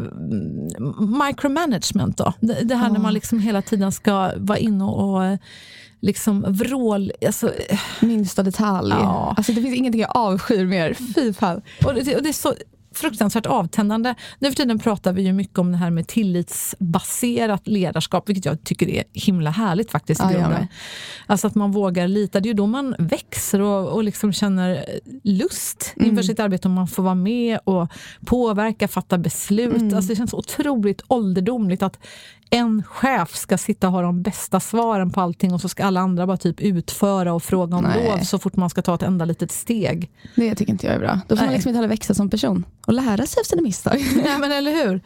micromanagement 1.27 2.17
då? 2.17 2.33
Det, 2.39 2.53
det 2.63 2.75
här 2.75 2.85
mm. 2.85 2.93
när 2.93 2.99
man 2.99 3.13
liksom 3.13 3.39
hela 3.39 3.61
tiden 3.61 3.91
ska 3.91 4.31
vara 4.37 4.57
inne 4.57 4.83
och, 4.83 5.15
och 5.15 5.37
liksom 6.01 6.45
vrål... 6.47 7.11
Alltså, 7.25 7.51
Minsta 7.99 8.43
detalj. 8.43 8.89
Ja. 8.89 9.33
Alltså, 9.37 9.51
det 9.51 9.61
finns 9.61 9.77
ingenting 9.77 10.01
jag 10.01 10.11
avskyr 10.17 10.65
mer. 10.65 10.93
Fy 11.15 11.33
fan. 11.33 11.61
Och 11.85 11.93
det, 11.93 12.15
och 12.15 12.23
det 12.23 12.29
är 12.29 12.33
så 12.33 12.53
fruktansvärt 12.93 13.45
avtändande. 13.45 14.15
Nu 14.39 14.49
för 14.49 14.55
tiden 14.55 14.79
pratar 14.79 15.13
vi 15.13 15.21
ju 15.21 15.33
mycket 15.33 15.59
om 15.59 15.71
det 15.71 15.77
här 15.77 15.89
med 15.89 16.07
tillitsbaserat 16.07 17.67
ledarskap, 17.67 18.29
vilket 18.29 18.45
jag 18.45 18.63
tycker 18.63 18.89
är 18.89 19.03
himla 19.13 19.49
härligt 19.49 19.91
faktiskt. 19.91 20.21
Ja, 20.21 20.31
ja, 20.31 20.67
alltså 21.27 21.47
att 21.47 21.55
man 21.55 21.71
vågar 21.71 22.07
lita. 22.07 22.39
Det 22.39 22.47
är 22.47 22.49
ju 22.49 22.53
då 22.53 22.67
man 22.67 22.95
växer 22.99 23.61
och, 23.61 23.89
och 23.89 24.03
liksom 24.03 24.33
känner 24.33 24.85
lust 25.23 25.93
mm. 25.97 26.09
inför 26.09 26.23
sitt 26.23 26.39
arbete. 26.39 26.67
Om 26.67 26.73
man 26.73 26.87
får 26.87 27.03
vara 27.03 27.15
med 27.15 27.59
och 27.63 27.87
påverka, 28.25 28.87
fatta 28.87 29.17
beslut. 29.17 29.75
Mm. 29.75 29.95
Alltså 29.95 30.09
det 30.09 30.15
känns 30.15 30.33
otroligt 30.33 31.01
ålderdomligt 31.07 31.83
att 31.83 31.99
en 32.53 32.83
chef 32.83 33.35
ska 33.35 33.57
sitta 33.57 33.87
och 33.87 33.93
ha 33.93 34.01
de 34.01 34.21
bästa 34.21 34.59
svaren 34.59 35.11
på 35.11 35.21
allting 35.21 35.53
och 35.53 35.61
så 35.61 35.69
ska 35.69 35.85
alla 35.85 35.99
andra 35.99 36.27
bara 36.27 36.37
typ 36.37 36.61
utföra 36.61 37.33
och 37.33 37.43
fråga 37.43 37.77
om 37.77 37.83
Nej. 37.83 38.07
lov 38.07 38.17
så 38.17 38.39
fort 38.39 38.55
man 38.55 38.69
ska 38.69 38.81
ta 38.81 38.95
ett 38.95 39.03
enda 39.03 39.25
litet 39.25 39.51
steg. 39.51 40.11
Det 40.35 40.55
tycker 40.55 40.71
inte 40.71 40.85
jag 40.87 40.95
är 40.95 40.99
bra. 40.99 41.19
Då 41.27 41.35
får 41.35 41.41
Nej. 41.41 41.45
man 41.45 41.53
liksom 41.53 41.69
inte 41.69 41.77
heller 41.77 41.89
växa 41.89 42.13
som 42.13 42.29
person 42.29 42.65
och 42.87 42.93
lära 42.93 43.25
sig 43.25 43.39
av 43.39 43.43
sina 43.43 43.61
misstag. 43.61 43.99
Nej, 44.23 44.39
men 44.39 44.51
eller 44.51 44.71
hur? 44.71 45.01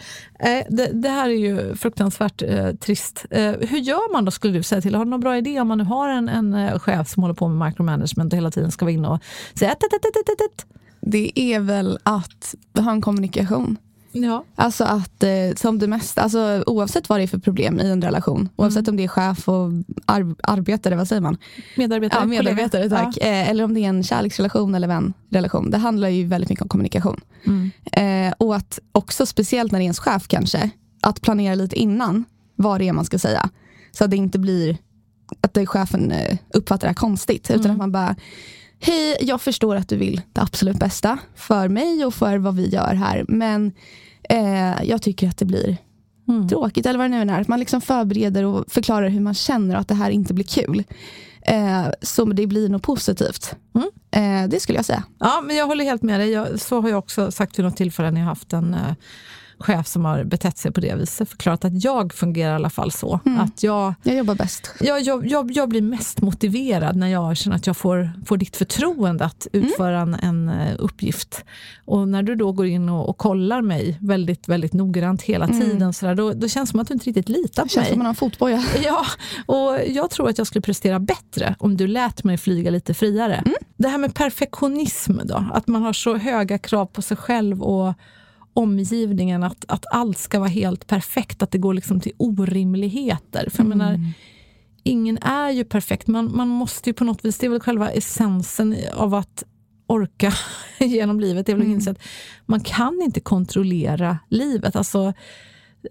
Det, 0.69 0.91
det 0.93 1.09
här 1.09 1.29
är 1.29 1.33
ju 1.33 1.75
fruktansvärt 1.75 2.41
eh, 2.41 2.71
trist. 2.71 3.25
Eh, 3.29 3.51
hur 3.51 3.77
gör 3.77 4.13
man 4.13 4.25
då 4.25 4.31
skulle 4.31 4.53
du 4.53 4.63
säga 4.63 4.81
till? 4.81 4.95
Har 4.95 5.05
du 5.05 5.11
någon 5.11 5.19
bra 5.19 5.37
idé 5.37 5.59
om 5.59 5.67
man 5.67 5.77
nu 5.77 5.83
har 5.83 6.09
en, 6.09 6.29
en 6.29 6.53
eh, 6.53 6.79
chef 6.79 7.09
som 7.09 7.23
håller 7.23 7.35
på 7.35 7.47
med 7.47 7.67
micromanagement 7.67 8.33
och 8.33 8.37
hela 8.37 8.51
tiden 8.51 8.71
ska 8.71 8.85
vara 8.85 8.93
inne 8.93 9.07
och 9.07 9.19
säga 9.53 9.71
ett, 9.71 9.83
ett, 9.83 9.93
ett, 9.93 10.29
ett, 10.29 10.41
ett. 10.41 10.65
Det 11.01 11.39
är 11.39 11.59
väl 11.59 11.99
att 12.03 12.55
ha 12.79 12.91
en 12.91 13.01
kommunikation. 13.01 13.77
Ja. 14.23 14.43
Alltså 14.55 14.83
att 14.83 15.23
eh, 15.23 15.29
som 15.55 15.79
det 15.79 15.87
mesta, 15.87 16.21
alltså, 16.21 16.63
oavsett 16.67 17.09
vad 17.09 17.19
det 17.19 17.23
är 17.23 17.27
för 17.27 17.37
problem 17.37 17.79
i 17.79 17.91
en 17.91 18.01
relation, 18.01 18.49
oavsett 18.55 18.87
mm. 18.87 18.93
om 18.93 18.97
det 18.97 19.03
är 19.03 19.07
chef 19.07 19.49
och 19.49 19.71
ar 20.05 20.35
arbetare, 20.43 20.95
vad 20.95 21.07
säger 21.07 21.21
man? 21.21 21.37
Medarbetare. 21.75 22.21
Ja, 22.21 22.25
medarbetare 22.25 22.89
tack. 22.89 23.17
Ja. 23.21 23.25
Eh, 23.27 23.49
eller 23.49 23.63
om 23.63 23.73
det 23.73 23.79
är 23.79 23.89
en 23.89 24.03
kärleksrelation 24.03 24.75
eller 24.75 24.87
vänrelation. 24.87 25.71
Det 25.71 25.77
handlar 25.77 26.09
ju 26.09 26.25
väldigt 26.25 26.49
mycket 26.49 26.63
om 26.63 26.69
kommunikation. 26.69 27.21
Mm. 27.45 27.71
Eh, 27.91 28.33
och 28.37 28.55
att 28.55 28.79
också, 28.91 29.25
speciellt 29.25 29.71
när 29.71 29.79
det 29.79 29.83
är 29.83 29.85
ens 29.85 29.99
chef 29.99 30.27
kanske, 30.27 30.69
att 31.01 31.21
planera 31.21 31.55
lite 31.55 31.75
innan 31.75 32.25
vad 32.55 32.81
det 32.81 32.87
är 32.87 32.93
man 32.93 33.05
ska 33.05 33.19
säga. 33.19 33.49
Så 33.91 34.03
att 34.03 34.11
det 34.11 34.17
inte 34.17 34.39
blir 34.39 34.77
att 35.41 35.69
chefen 35.69 36.11
eh, 36.11 36.37
uppfattar 36.53 36.87
det 36.87 36.89
här 36.89 36.93
konstigt. 36.93 37.49
Utan 37.49 37.61
mm. 37.61 37.71
att 37.71 37.77
man 37.77 37.91
bara, 37.91 38.15
hej, 38.79 39.17
jag 39.21 39.41
förstår 39.41 39.75
att 39.75 39.89
du 39.89 39.97
vill 39.97 40.21
det 40.33 40.41
absolut 40.41 40.79
bästa 40.79 41.17
för 41.35 41.69
mig 41.69 42.05
och 42.05 42.13
för 42.13 42.37
vad 42.37 42.55
vi 42.55 42.67
gör 42.67 42.93
här. 42.93 43.25
Men 43.27 43.71
eh, 44.29 44.83
jag 44.83 45.01
tycker 45.01 45.27
att 45.27 45.37
det 45.37 45.45
blir 45.45 45.77
mm. 46.27 46.47
tråkigt 46.47 46.85
eller 46.85 46.99
vad 46.99 47.11
det 47.11 47.25
nu 47.25 47.31
är. 47.31 47.41
Att 47.41 47.47
man 47.47 47.59
liksom 47.59 47.81
förbereder 47.81 48.43
och 48.43 48.65
förklarar 48.67 49.09
hur 49.09 49.21
man 49.21 49.33
känner 49.33 49.75
och 49.75 49.81
att 49.81 49.87
det 49.87 49.95
här 49.95 50.09
inte 50.09 50.33
blir 50.33 50.45
kul. 50.45 50.83
Eh, 51.41 51.87
så 52.01 52.25
det 52.25 52.47
blir 52.47 52.69
nog 52.69 52.81
positivt. 52.81 53.55
Mm. 53.75 53.89
Eh, 54.11 54.49
det 54.49 54.59
skulle 54.59 54.77
jag 54.77 54.85
säga. 54.85 55.03
Ja, 55.19 55.43
men 55.45 55.55
jag 55.55 55.67
håller 55.67 55.83
helt 55.85 56.01
med 56.01 56.19
dig. 56.19 56.29
Jag, 56.29 56.59
så 56.59 56.81
har 56.81 56.89
jag 56.89 56.99
också 56.99 57.31
sagt 57.31 57.59
vid 57.59 57.65
något 57.65 57.77
tillfälle 57.77 58.11
när 58.11 58.21
jag 58.21 58.27
haft 58.27 58.53
en 58.53 58.73
eh, 58.73 58.93
chef 59.59 59.87
som 59.87 60.05
har 60.05 60.23
betett 60.23 60.57
sig 60.57 60.71
på 60.71 60.81
det 60.81 60.95
viset 60.95 61.29
förklarat 61.29 61.65
att 61.65 61.83
jag 61.83 62.13
fungerar 62.13 62.51
i 62.51 62.55
alla 62.55 62.69
fall 62.69 62.91
så. 62.91 63.19
Mm. 63.25 63.39
Att 63.39 63.63
jag, 63.63 63.93
jag 64.03 64.15
jobbar 64.17 64.35
bäst. 64.35 64.71
Jag, 64.79 65.01
jag, 65.01 65.27
jag, 65.27 65.51
jag, 65.51 65.69
blir 65.69 65.81
mest 65.81 66.21
motiverad 66.21 66.95
när 66.95 67.07
jag 67.07 67.37
känner 67.37 67.55
att 67.55 67.67
jag 67.67 67.77
får, 67.77 68.11
får 68.25 68.37
ditt 68.37 68.55
förtroende 68.55 69.25
att 69.25 69.47
mm. 69.53 69.67
utföra 69.67 70.01
mm. 70.01 70.19
en, 70.21 70.49
en, 70.49 70.59
eh, 70.59 70.75
uppgift. 70.79 71.45
Och 71.85 72.07
när 72.07 72.23
du 72.23 72.35
då 72.35 72.51
går 72.51 72.65
in 72.65 72.89
och, 72.89 73.09
och 73.09 73.17
kollar 73.17 73.61
mig 73.61 73.97
väldigt, 74.01 74.47
väldigt 74.47 74.73
noggrant 74.73 75.21
hela 75.21 75.45
mm. 75.45 75.61
tiden, 75.61 75.93
så 75.93 76.05
där, 76.05 76.15
då, 76.15 76.33
då 76.33 76.47
känns 76.47 76.69
det 76.69 76.71
som 76.71 76.79
att 76.79 76.87
du 76.87 76.93
inte 76.93 77.05
riktigt 77.05 77.29
litar 77.29 77.63
på 77.63 77.65
mig. 77.65 77.67
Det 77.67 77.73
känns 77.73 77.87
som 77.87 77.97
man 77.97 78.05
har 78.05 78.11
en 78.11 78.15
fotboja. 78.15 78.63
Ja, 78.83 79.05
och 79.45 79.79
jag 79.87 80.09
tror 80.09 80.29
att 80.29 80.37
jag 80.37 80.47
skulle 80.47 80.61
prestera 80.61 80.99
bättre 80.99 81.55
om 81.59 81.77
du 81.77 81.87
lät 81.87 82.23
mig 82.23 82.37
flyga 82.37 82.71
lite 82.71 82.93
friare. 82.93 83.35
Mm. 83.35 83.53
Det 83.77 83.87
här 83.87 83.97
med 83.97 84.15
perfektionism 84.15 85.19
då, 85.23 85.45
att 85.53 85.67
man 85.67 85.81
har 85.81 85.93
så 85.93 86.17
höga 86.17 86.57
krav 86.57 86.85
på 86.85 87.01
sig 87.01 87.17
själv 87.17 87.63
och 87.63 87.93
omgivningen, 88.57 89.43
att, 89.43 89.65
att 89.67 89.85
allt 89.91 90.17
ska 90.17 90.39
vara 90.39 90.49
helt 90.49 90.87
perfekt, 90.87 91.43
att 91.43 91.51
det 91.51 91.57
går 91.57 91.73
liksom 91.73 91.99
till 91.99 92.11
orimligheter. 92.17 93.49
För 93.49 93.63
mm. 93.63 93.77
menar, 93.77 93.99
ingen 94.83 95.17
är 95.17 95.49
ju 95.49 95.63
perfekt. 95.63 96.07
Man, 96.07 96.35
man 96.35 96.47
måste 96.47 96.89
ju 96.89 96.93
på 96.93 97.03
något 97.03 97.25
vis, 97.25 97.37
det 97.37 97.45
är 97.45 97.49
väl 97.49 97.59
själva 97.59 97.89
essensen 97.89 98.75
av 98.93 99.13
att 99.13 99.43
orka 99.87 100.33
genom 100.79 101.19
livet, 101.19 101.45
det 101.45 101.51
är 101.51 101.55
väl 101.55 101.65
mm. 101.65 101.87
att 101.87 101.97
man 102.45 102.59
kan 102.59 103.01
inte 103.01 103.19
kontrollera 103.19 104.17
livet. 104.29 104.75
Alltså, 104.75 105.13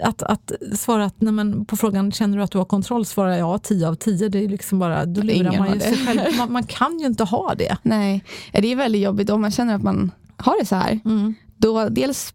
att, 0.01 0.23
att 0.23 0.53
svara 0.73 1.05
att, 1.05 1.21
nej 1.21 1.33
men, 1.33 1.67
på 1.67 1.77
frågan 1.77 2.13
känner 2.13 2.37
du 2.37 2.43
att 2.43 2.51
du 2.51 2.59
har 2.59 2.65
kontroll, 2.65 3.07
svarar 3.07 3.37
jag 3.37 3.63
10 3.63 3.89
av 3.89 3.95
10. 3.95 4.29
Det 4.29 4.45
är 4.45 4.49
liksom 4.49 4.79
bara, 4.79 5.07
då 5.07 5.23
lurar 5.23 5.59
man 5.59 5.75
ju 5.75 5.81
sig 5.81 5.97
själv. 5.97 6.21
Man, 6.39 6.53
man, 6.53 6.65
kan 6.65 6.99
ju 6.99 7.07
inte 7.07 7.25
ha 7.25 7.55
det. 7.55 7.77
Nej, 7.83 8.25
det 8.53 8.73
är 8.73 8.77
väldigt 8.77 9.03
jobbigt 9.03 9.31
om 9.31 9.41
man 9.41 9.51
känner 9.51 9.75
att 9.75 9.83
man 9.83 10.11
har 10.37 10.61
det 10.61 10.67
så 10.67 10.77
här. 10.77 11.01
Mm. 11.05 11.35
Då 11.57 11.89
dels 11.89 12.35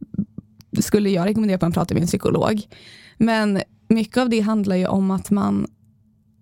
skulle 0.80 1.10
jag 1.10 1.26
rekommendera 1.26 1.56
att 1.56 1.62
man 1.62 1.72
pratar 1.72 1.96
med 1.96 2.02
en 2.02 2.08
psykolog. 2.08 2.62
Men 3.18 3.62
mycket 3.88 4.18
av 4.18 4.30
det 4.30 4.40
handlar 4.40 4.76
ju 4.76 4.88
om 4.88 5.12
att 5.12 5.32
man 5.32 5.68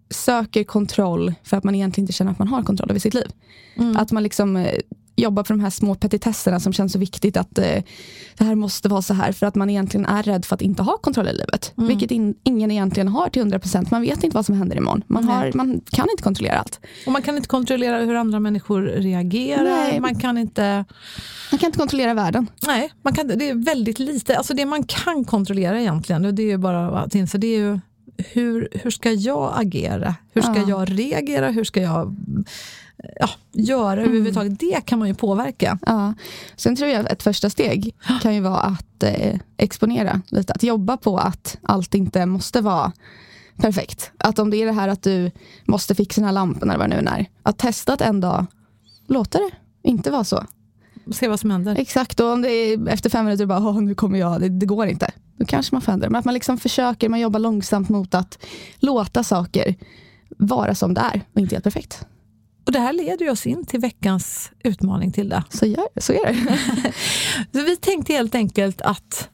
söker 0.10 0.64
kontroll 0.64 1.34
för 1.44 1.58
att 1.58 1.64
man 1.64 1.76
egentligen 1.76 2.04
inte 2.04 2.14
känner 2.14 2.32
att 2.32 2.40
man 2.40 2.48
har 2.48 2.64
kontroll 2.64 2.90
över 2.90 3.00
sitt 3.00 3.14
liv. 3.14 3.32
Mm. 3.76 3.98
Att 3.98 4.12
man 4.12 4.24
liksom 4.24 4.68
jobbar 5.20 5.44
för 5.44 5.54
de 5.54 5.60
här 5.60 5.70
små 5.70 5.96
petitesserna 5.96 6.60
som 6.60 6.74
känns 6.74 6.94
så 6.94 7.00
viktigt 7.00 7.38
att 7.38 7.58
eh, 7.58 7.84
det 8.38 8.44
här 8.44 8.56
måste 8.56 8.90
vara 8.90 9.02
så 9.02 9.14
här 9.14 9.32
för 9.32 9.46
att 9.46 9.56
man 9.56 9.70
egentligen 9.70 10.06
är 10.06 10.24
rädd 10.24 10.46
för 10.46 10.56
att 10.56 10.62
inte 10.62 10.84
ha 10.84 10.98
kontroll 10.98 11.28
i 11.28 11.34
livet. 11.34 11.74
Mm. 11.78 11.88
Vilket 11.88 12.12
in, 12.12 12.36
ingen 12.44 12.72
egentligen 12.72 13.08
har 13.08 13.30
till 13.30 13.44
100%. 13.44 13.88
Man 13.92 14.02
vet 14.02 14.24
inte 14.24 14.36
vad 14.36 14.46
som 14.46 14.56
händer 14.56 14.78
imorgon. 14.78 15.04
Man, 15.08 15.24
har, 15.24 15.52
man 15.54 15.82
kan 15.92 16.08
inte 16.12 16.24
kontrollera 16.24 16.60
allt. 16.60 16.80
Och 17.06 17.12
man 17.12 17.22
kan 17.22 17.36
inte 17.36 17.48
kontrollera 17.48 18.00
hur 18.00 18.16
andra 18.16 18.40
människor 18.40 18.82
reagerar. 18.82 19.64
Nej. 19.64 20.00
Man 20.00 20.20
kan 20.20 20.38
inte... 20.38 20.86
Man 21.52 21.60
kan 21.60 21.68
inte 21.68 21.80
kontrollera 21.80 22.14
världen. 22.14 22.48
Nej, 22.68 22.92
man 23.02 23.14
kan, 23.14 23.28
det 23.28 23.50
är 23.50 23.66
väldigt 23.66 24.00
lite. 24.00 24.38
Alltså 24.38 24.54
det 24.54 24.66
man 24.66 24.84
kan 24.84 25.26
kontrollera 25.26 25.82
egentligen, 25.82 26.36
det 26.36 26.52
är 26.52 26.58
bara 26.58 27.00
att 27.00 27.16
inse, 27.16 27.38
det 27.38 27.48
är 27.48 27.60
ju 27.60 27.80
hur, 28.18 28.70
hur 28.72 28.92
ska 28.92 29.12
jag 29.12 29.54
agera? 29.56 30.16
Hur 30.34 30.42
ska 30.42 30.56
ja. 30.56 30.70
jag 30.70 31.00
reagera? 31.00 31.52
Hur 31.52 31.64
ska 31.64 31.82
jag 31.82 32.16
ja, 33.20 33.30
göra 33.52 33.94
mm. 33.94 34.06
överhuvudtaget. 34.06 34.60
Det 34.60 34.86
kan 34.86 35.00
man 35.00 35.08
ju 35.08 35.14
påverka. 35.14 35.80
Ja. 35.86 36.14
Sen 36.56 36.76
tror 36.76 36.90
jag 36.90 37.06
att 37.06 37.12
ett 37.12 37.24
första 37.24 37.50
steg 37.50 37.96
kan 38.22 38.36
ju 38.36 38.42
vara 38.42 38.60
att 38.60 39.04
eh, 39.04 39.40
exponera 39.58 40.22
lite. 40.28 40.54
Att 40.54 40.64
jobba 40.64 40.98
på 40.98 41.18
att 41.18 41.58
allt 41.62 41.96
inte 41.96 42.26
måste 42.26 42.62
vara 42.62 42.92
perfekt. 43.58 44.12
Att 44.18 44.40
om 44.40 44.50
det 44.50 44.58
är 44.58 44.66
det 44.66 44.72
här 44.72 44.88
att 44.88 45.04
du 45.04 45.32
måste 45.66 45.96
fixa 45.96 46.22
dina 46.22 46.32
lampor 46.32 46.64
eller 46.64 46.78
vad 46.78 46.90
det 46.90 47.02
nu 47.02 47.10
är. 47.10 47.26
Att 47.44 47.58
testa 47.58 47.94
att 47.94 48.02
en 48.02 48.20
dag 48.20 48.46
låta 49.08 49.38
det 49.38 49.52
inte 49.84 50.12
vara 50.12 50.24
så. 50.24 50.46
Se 51.12 51.28
vad 51.28 51.40
som 51.40 51.52
händer. 51.52 51.76
Exakt, 51.76 52.20
och 52.20 52.32
om 52.32 52.42
det 52.42 52.52
är 52.52 52.88
efter 52.88 53.10
fem 53.10 53.26
minuter 53.26 53.46
bara, 53.46 53.72
nu 53.72 53.96
kommer 53.96 54.20
jag, 54.20 54.42
det, 54.42 54.50
det 54.50 54.66
går 54.66 54.88
inte. 54.88 55.12
Då 55.38 55.46
kanske 55.46 55.76
man 55.76 55.82
förändrar. 55.82 56.10
Men 56.10 56.20
att 56.20 56.26
man 56.26 56.34
liksom 56.34 56.58
försöker, 56.58 57.10
man 57.10 57.20
jobbar 57.20 57.40
långsamt 57.40 57.90
mot 57.90 58.14
att 58.14 58.46
låta 58.80 59.24
saker 59.24 59.76
vara 60.38 60.76
som 60.76 60.94
det 60.94 61.02
är 61.02 61.22
och 61.34 61.40
inte 61.40 61.56
helt 61.56 61.64
perfekt. 61.64 62.06
Och 62.66 62.72
Det 62.72 62.80
här 62.80 62.94
leder 62.94 63.30
oss 63.30 63.48
in 63.48 63.66
till 63.66 63.80
veckans 63.80 64.52
utmaning, 64.64 65.12
Tilda. 65.12 65.44
Så, 65.50 65.66
gör, 65.66 65.88
så 65.98 66.14
är 66.14 66.26
det. 66.26 66.94
så 67.60 67.66
vi 67.66 67.76
tänkte 67.76 68.14
helt 68.14 68.36
enkelt 68.36 68.82
att 68.82 69.30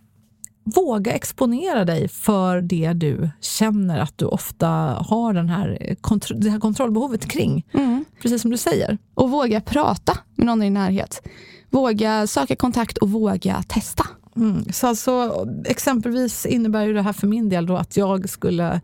våga 0.75 1.11
exponera 1.13 1.85
dig 1.85 2.07
för 2.07 2.61
det 2.61 2.93
du 2.93 3.29
känner 3.41 3.99
att 3.99 4.17
du 4.17 4.25
ofta 4.25 4.67
har 5.09 5.33
den 5.33 5.49
här 5.49 5.95
kontro 6.01 6.37
det 6.37 6.49
här 6.49 6.59
kontrollbehovet 6.59 7.27
kring. 7.27 7.65
Mm. 7.73 8.05
Precis 8.21 8.41
som 8.41 8.51
du 8.51 8.57
säger. 8.57 8.97
Och 9.13 9.29
våga 9.29 9.61
prata 9.61 10.17
med 10.35 10.45
någon 10.45 10.61
i 10.61 10.65
din 10.65 10.73
närhet. 10.73 11.27
Våga 11.69 12.27
söka 12.27 12.55
kontakt 12.55 12.97
och 12.97 13.11
våga 13.11 13.63
testa. 13.67 14.07
Mm. 14.35 14.65
Så 14.73 14.87
alltså, 14.87 15.45
exempelvis 15.65 16.45
innebär 16.45 16.85
ju 16.85 16.93
det 16.93 17.01
här 17.01 17.13
för 17.13 17.27
min 17.27 17.49
del 17.49 17.65
då 17.65 17.77
att 17.77 17.97
jag 17.97 18.29
skulle 18.29 18.81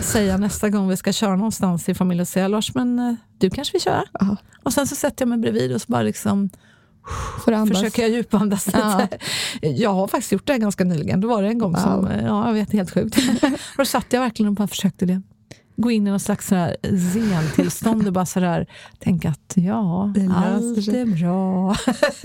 säga 0.00 0.36
nästa 0.36 0.68
gång 0.70 0.88
vi 0.88 0.96
ska 0.96 1.12
köra 1.12 1.36
någonstans 1.36 1.88
i 1.88 1.94
familjen, 1.94 2.22
och 2.22 2.28
säga 2.28 2.48
Lars, 2.48 2.74
men 2.74 2.98
eh, 2.98 3.14
du 3.38 3.50
kanske 3.50 3.72
vill 3.72 3.82
köra? 3.82 4.04
Aha. 4.20 4.36
Och 4.62 4.72
sen 4.72 4.86
så 4.86 4.94
sätter 4.94 5.22
jag 5.24 5.28
mig 5.28 5.38
bredvid 5.38 5.74
och 5.74 5.80
så 5.80 5.92
bara 5.92 6.02
liksom 6.02 6.50
försöker 7.68 8.02
jag 8.02 8.10
djupandas 8.10 8.66
lite. 8.66 8.78
Ja. 9.60 9.68
Jag 9.68 9.92
har 9.92 10.08
faktiskt 10.08 10.32
gjort 10.32 10.46
det 10.46 10.58
ganska 10.58 10.84
nyligen. 10.84 11.20
Då 11.20 11.28
var 11.28 11.42
det 11.42 11.48
en 11.48 11.58
gång 11.58 11.72
wow. 11.72 11.80
som, 11.80 12.06
eh, 12.06 12.24
ja, 12.24 12.46
jag 12.46 12.54
vet, 12.54 12.72
helt 12.72 12.90
sjukt. 12.90 13.18
då 13.76 13.84
satt 13.84 14.12
jag 14.12 14.20
verkligen 14.20 14.48
och 14.48 14.54
bara 14.54 14.68
försökte 14.68 15.06
det 15.06 15.22
gå 15.76 15.90
in 15.90 16.06
i 16.06 16.10
någon 16.10 16.20
slags 16.20 16.46
zen-tillstånd 16.46 18.06
och 18.06 18.12
bara 18.12 18.26
sådär 18.26 18.66
tänka 18.98 19.28
att 19.28 19.52
ja, 19.56 20.12
allt 20.30 20.88
är 20.88 21.20
bra. 21.20 21.76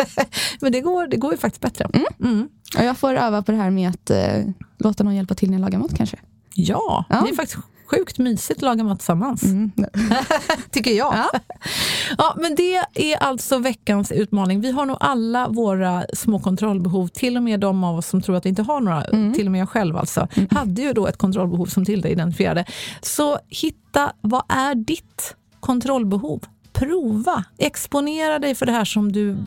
Men 0.61 0.71
det 0.71 0.81
går, 0.81 1.07
det 1.07 1.17
går 1.17 1.31
ju 1.31 1.37
faktiskt 1.37 1.61
bättre. 1.61 1.87
Mm. 1.93 2.33
Mm. 2.33 2.49
Och 2.77 2.83
jag 2.83 2.97
får 2.97 3.15
öva 3.15 3.41
på 3.41 3.51
det 3.51 3.57
här 3.57 3.69
med 3.69 3.89
att 3.89 4.09
eh, 4.09 4.45
låta 4.77 5.03
någon 5.03 5.15
hjälpa 5.15 5.35
till 5.35 5.49
när 5.49 5.57
jag 5.57 5.61
lagar 5.61 5.79
mat 5.79 5.97
kanske. 5.97 6.17
Ja, 6.55 7.05
ja, 7.09 7.21
det 7.21 7.29
är 7.29 7.35
faktiskt 7.35 7.59
sjukt 7.91 8.17
mysigt 8.17 8.57
att 8.57 8.61
laga 8.61 8.83
mat 8.83 8.99
tillsammans. 8.99 9.43
Mm. 9.43 9.71
Tycker 10.71 10.91
jag. 10.91 11.13
Ja. 11.13 11.39
ja. 12.17 12.35
men 12.37 12.55
det 12.55 12.75
är 12.93 13.17
alltså 13.17 13.57
veckans 13.57 14.11
utmaning. 14.11 14.61
Vi 14.61 14.71
har 14.71 14.85
nog 14.85 14.97
alla 14.99 15.47
våra 15.47 16.05
små 16.13 16.39
kontrollbehov, 16.39 17.07
till 17.07 17.37
och 17.37 17.43
med 17.43 17.59
de 17.59 17.83
av 17.83 17.97
oss 17.97 18.07
som 18.07 18.21
tror 18.21 18.35
att 18.35 18.45
vi 18.45 18.49
inte 18.49 18.61
har 18.61 18.81
några, 18.81 19.03
mm. 19.03 19.33
till 19.33 19.45
och 19.45 19.51
med 19.51 19.61
jag 19.61 19.69
själv 19.69 19.97
alltså, 19.97 20.27
mm. 20.33 20.47
hade 20.51 20.81
ju 20.81 20.93
då 20.93 21.07
ett 21.07 21.17
kontrollbehov 21.17 21.65
som 21.65 21.85
Tilda 21.85 22.09
identifierade. 22.09 22.65
Så 23.01 23.39
hitta, 23.47 24.13
vad 24.21 24.43
är 24.49 24.75
ditt 24.75 25.35
kontrollbehov? 25.59 26.43
Prova, 26.73 27.43
exponera 27.57 28.39
dig 28.39 28.55
för 28.55 28.65
det 28.65 28.71
här 28.71 28.85
som 28.85 29.11
du 29.11 29.37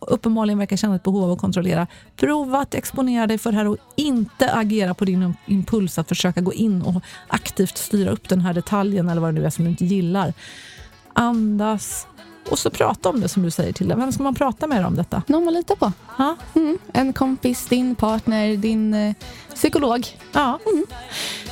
uppenbarligen 0.00 0.58
verkar 0.58 0.76
känna 0.76 0.96
ett 0.96 1.02
behov 1.02 1.24
av 1.24 1.32
att 1.32 1.40
kontrollera. 1.40 1.86
Prova 2.16 2.58
att 2.58 2.74
exponera 2.74 3.26
dig 3.26 3.38
för 3.38 3.52
det 3.52 3.58
här 3.58 3.66
och 3.66 3.76
inte 3.96 4.52
agera 4.52 4.94
på 4.94 5.04
din 5.04 5.34
impuls 5.46 5.98
att 5.98 6.08
försöka 6.08 6.40
gå 6.40 6.52
in 6.52 6.82
och 6.82 7.02
aktivt 7.28 7.76
styra 7.76 8.10
upp 8.10 8.28
den 8.28 8.40
här 8.40 8.54
detaljen 8.54 9.08
eller 9.08 9.20
vad 9.20 9.34
det 9.34 9.40
nu 9.40 9.46
är 9.46 9.50
som 9.50 9.64
du 9.64 9.70
inte 9.70 9.84
gillar. 9.84 10.32
Andas, 11.12 12.06
och 12.50 12.58
så 12.58 12.70
prata 12.70 13.08
om 13.08 13.20
det 13.20 13.28
som 13.28 13.42
du 13.42 13.50
säger 13.50 13.72
till 13.72 13.94
Vem 13.96 14.12
ska 14.12 14.22
man 14.22 14.34
prata 14.34 14.66
med 14.66 14.86
om 14.86 14.96
detta? 14.96 15.22
Någon 15.26 15.44
man 15.44 15.54
litar 15.54 15.76
på. 15.76 15.92
Mm. 16.54 16.78
En 16.92 17.12
kompis, 17.12 17.66
din 17.66 17.94
partner, 17.94 18.56
din 18.56 18.94
eh, 18.94 19.14
psykolog. 19.54 20.06
Ja. 20.32 20.58
Mm. 20.66 20.86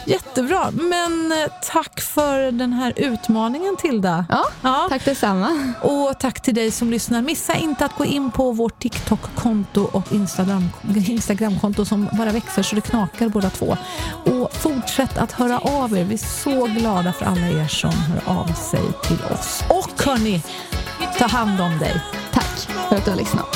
Jättebra. 0.07 0.71
Men 0.71 1.33
eh, 1.33 1.53
tack 1.73 2.01
för 2.01 2.53
den 2.53 2.73
här 2.73 2.93
utmaningen 2.97 3.77
Tilda. 3.77 4.27
Ja, 4.29 4.45
ja. 4.63 4.87
tack 4.89 5.05
detsamma. 5.05 5.73
Och 5.83 6.21
tack 6.21 6.43
till 6.43 6.55
dig 6.55 6.71
som 6.71 6.91
lyssnar. 6.91 7.23
Missa 7.23 7.55
inte 7.55 7.85
att 7.85 7.97
gå 7.97 8.05
in 8.05 8.31
på 8.31 8.53
vårt 8.53 8.79
TikTok-konto 8.83 9.91
och 9.93 10.13
Instagram, 10.13 10.69
Instagram-konto 11.07 11.85
som 11.85 12.09
bara 12.13 12.33
växer 12.33 12.63
så 12.63 12.75
det 12.75 12.81
knakar 12.81 13.29
båda 13.29 13.51
två. 13.51 13.77
Och 14.25 14.55
fortsätt 14.55 15.19
att 15.19 15.33
höra 15.33 15.59
av 15.59 15.97
er. 15.99 16.05
Vi 16.05 16.15
är 16.15 16.43
så 16.43 16.67
glada 16.67 17.13
för 17.13 17.27
alla 17.27 17.49
er 17.49 17.69
som 17.69 17.91
hör 17.91 18.41
av 18.41 18.47
sig 18.47 18.83
till 19.07 19.25
oss. 19.33 19.65
Och 19.69 20.05
hörni, 20.05 20.43
Ta 21.19 21.27
hand 21.27 21.61
om 21.61 21.79
dig. 21.79 22.01
Tack 22.33 22.69
för 22.89 22.97
att 22.97 23.05
du 23.05 23.11
har 23.11 23.19
lyssnat. 23.19 23.56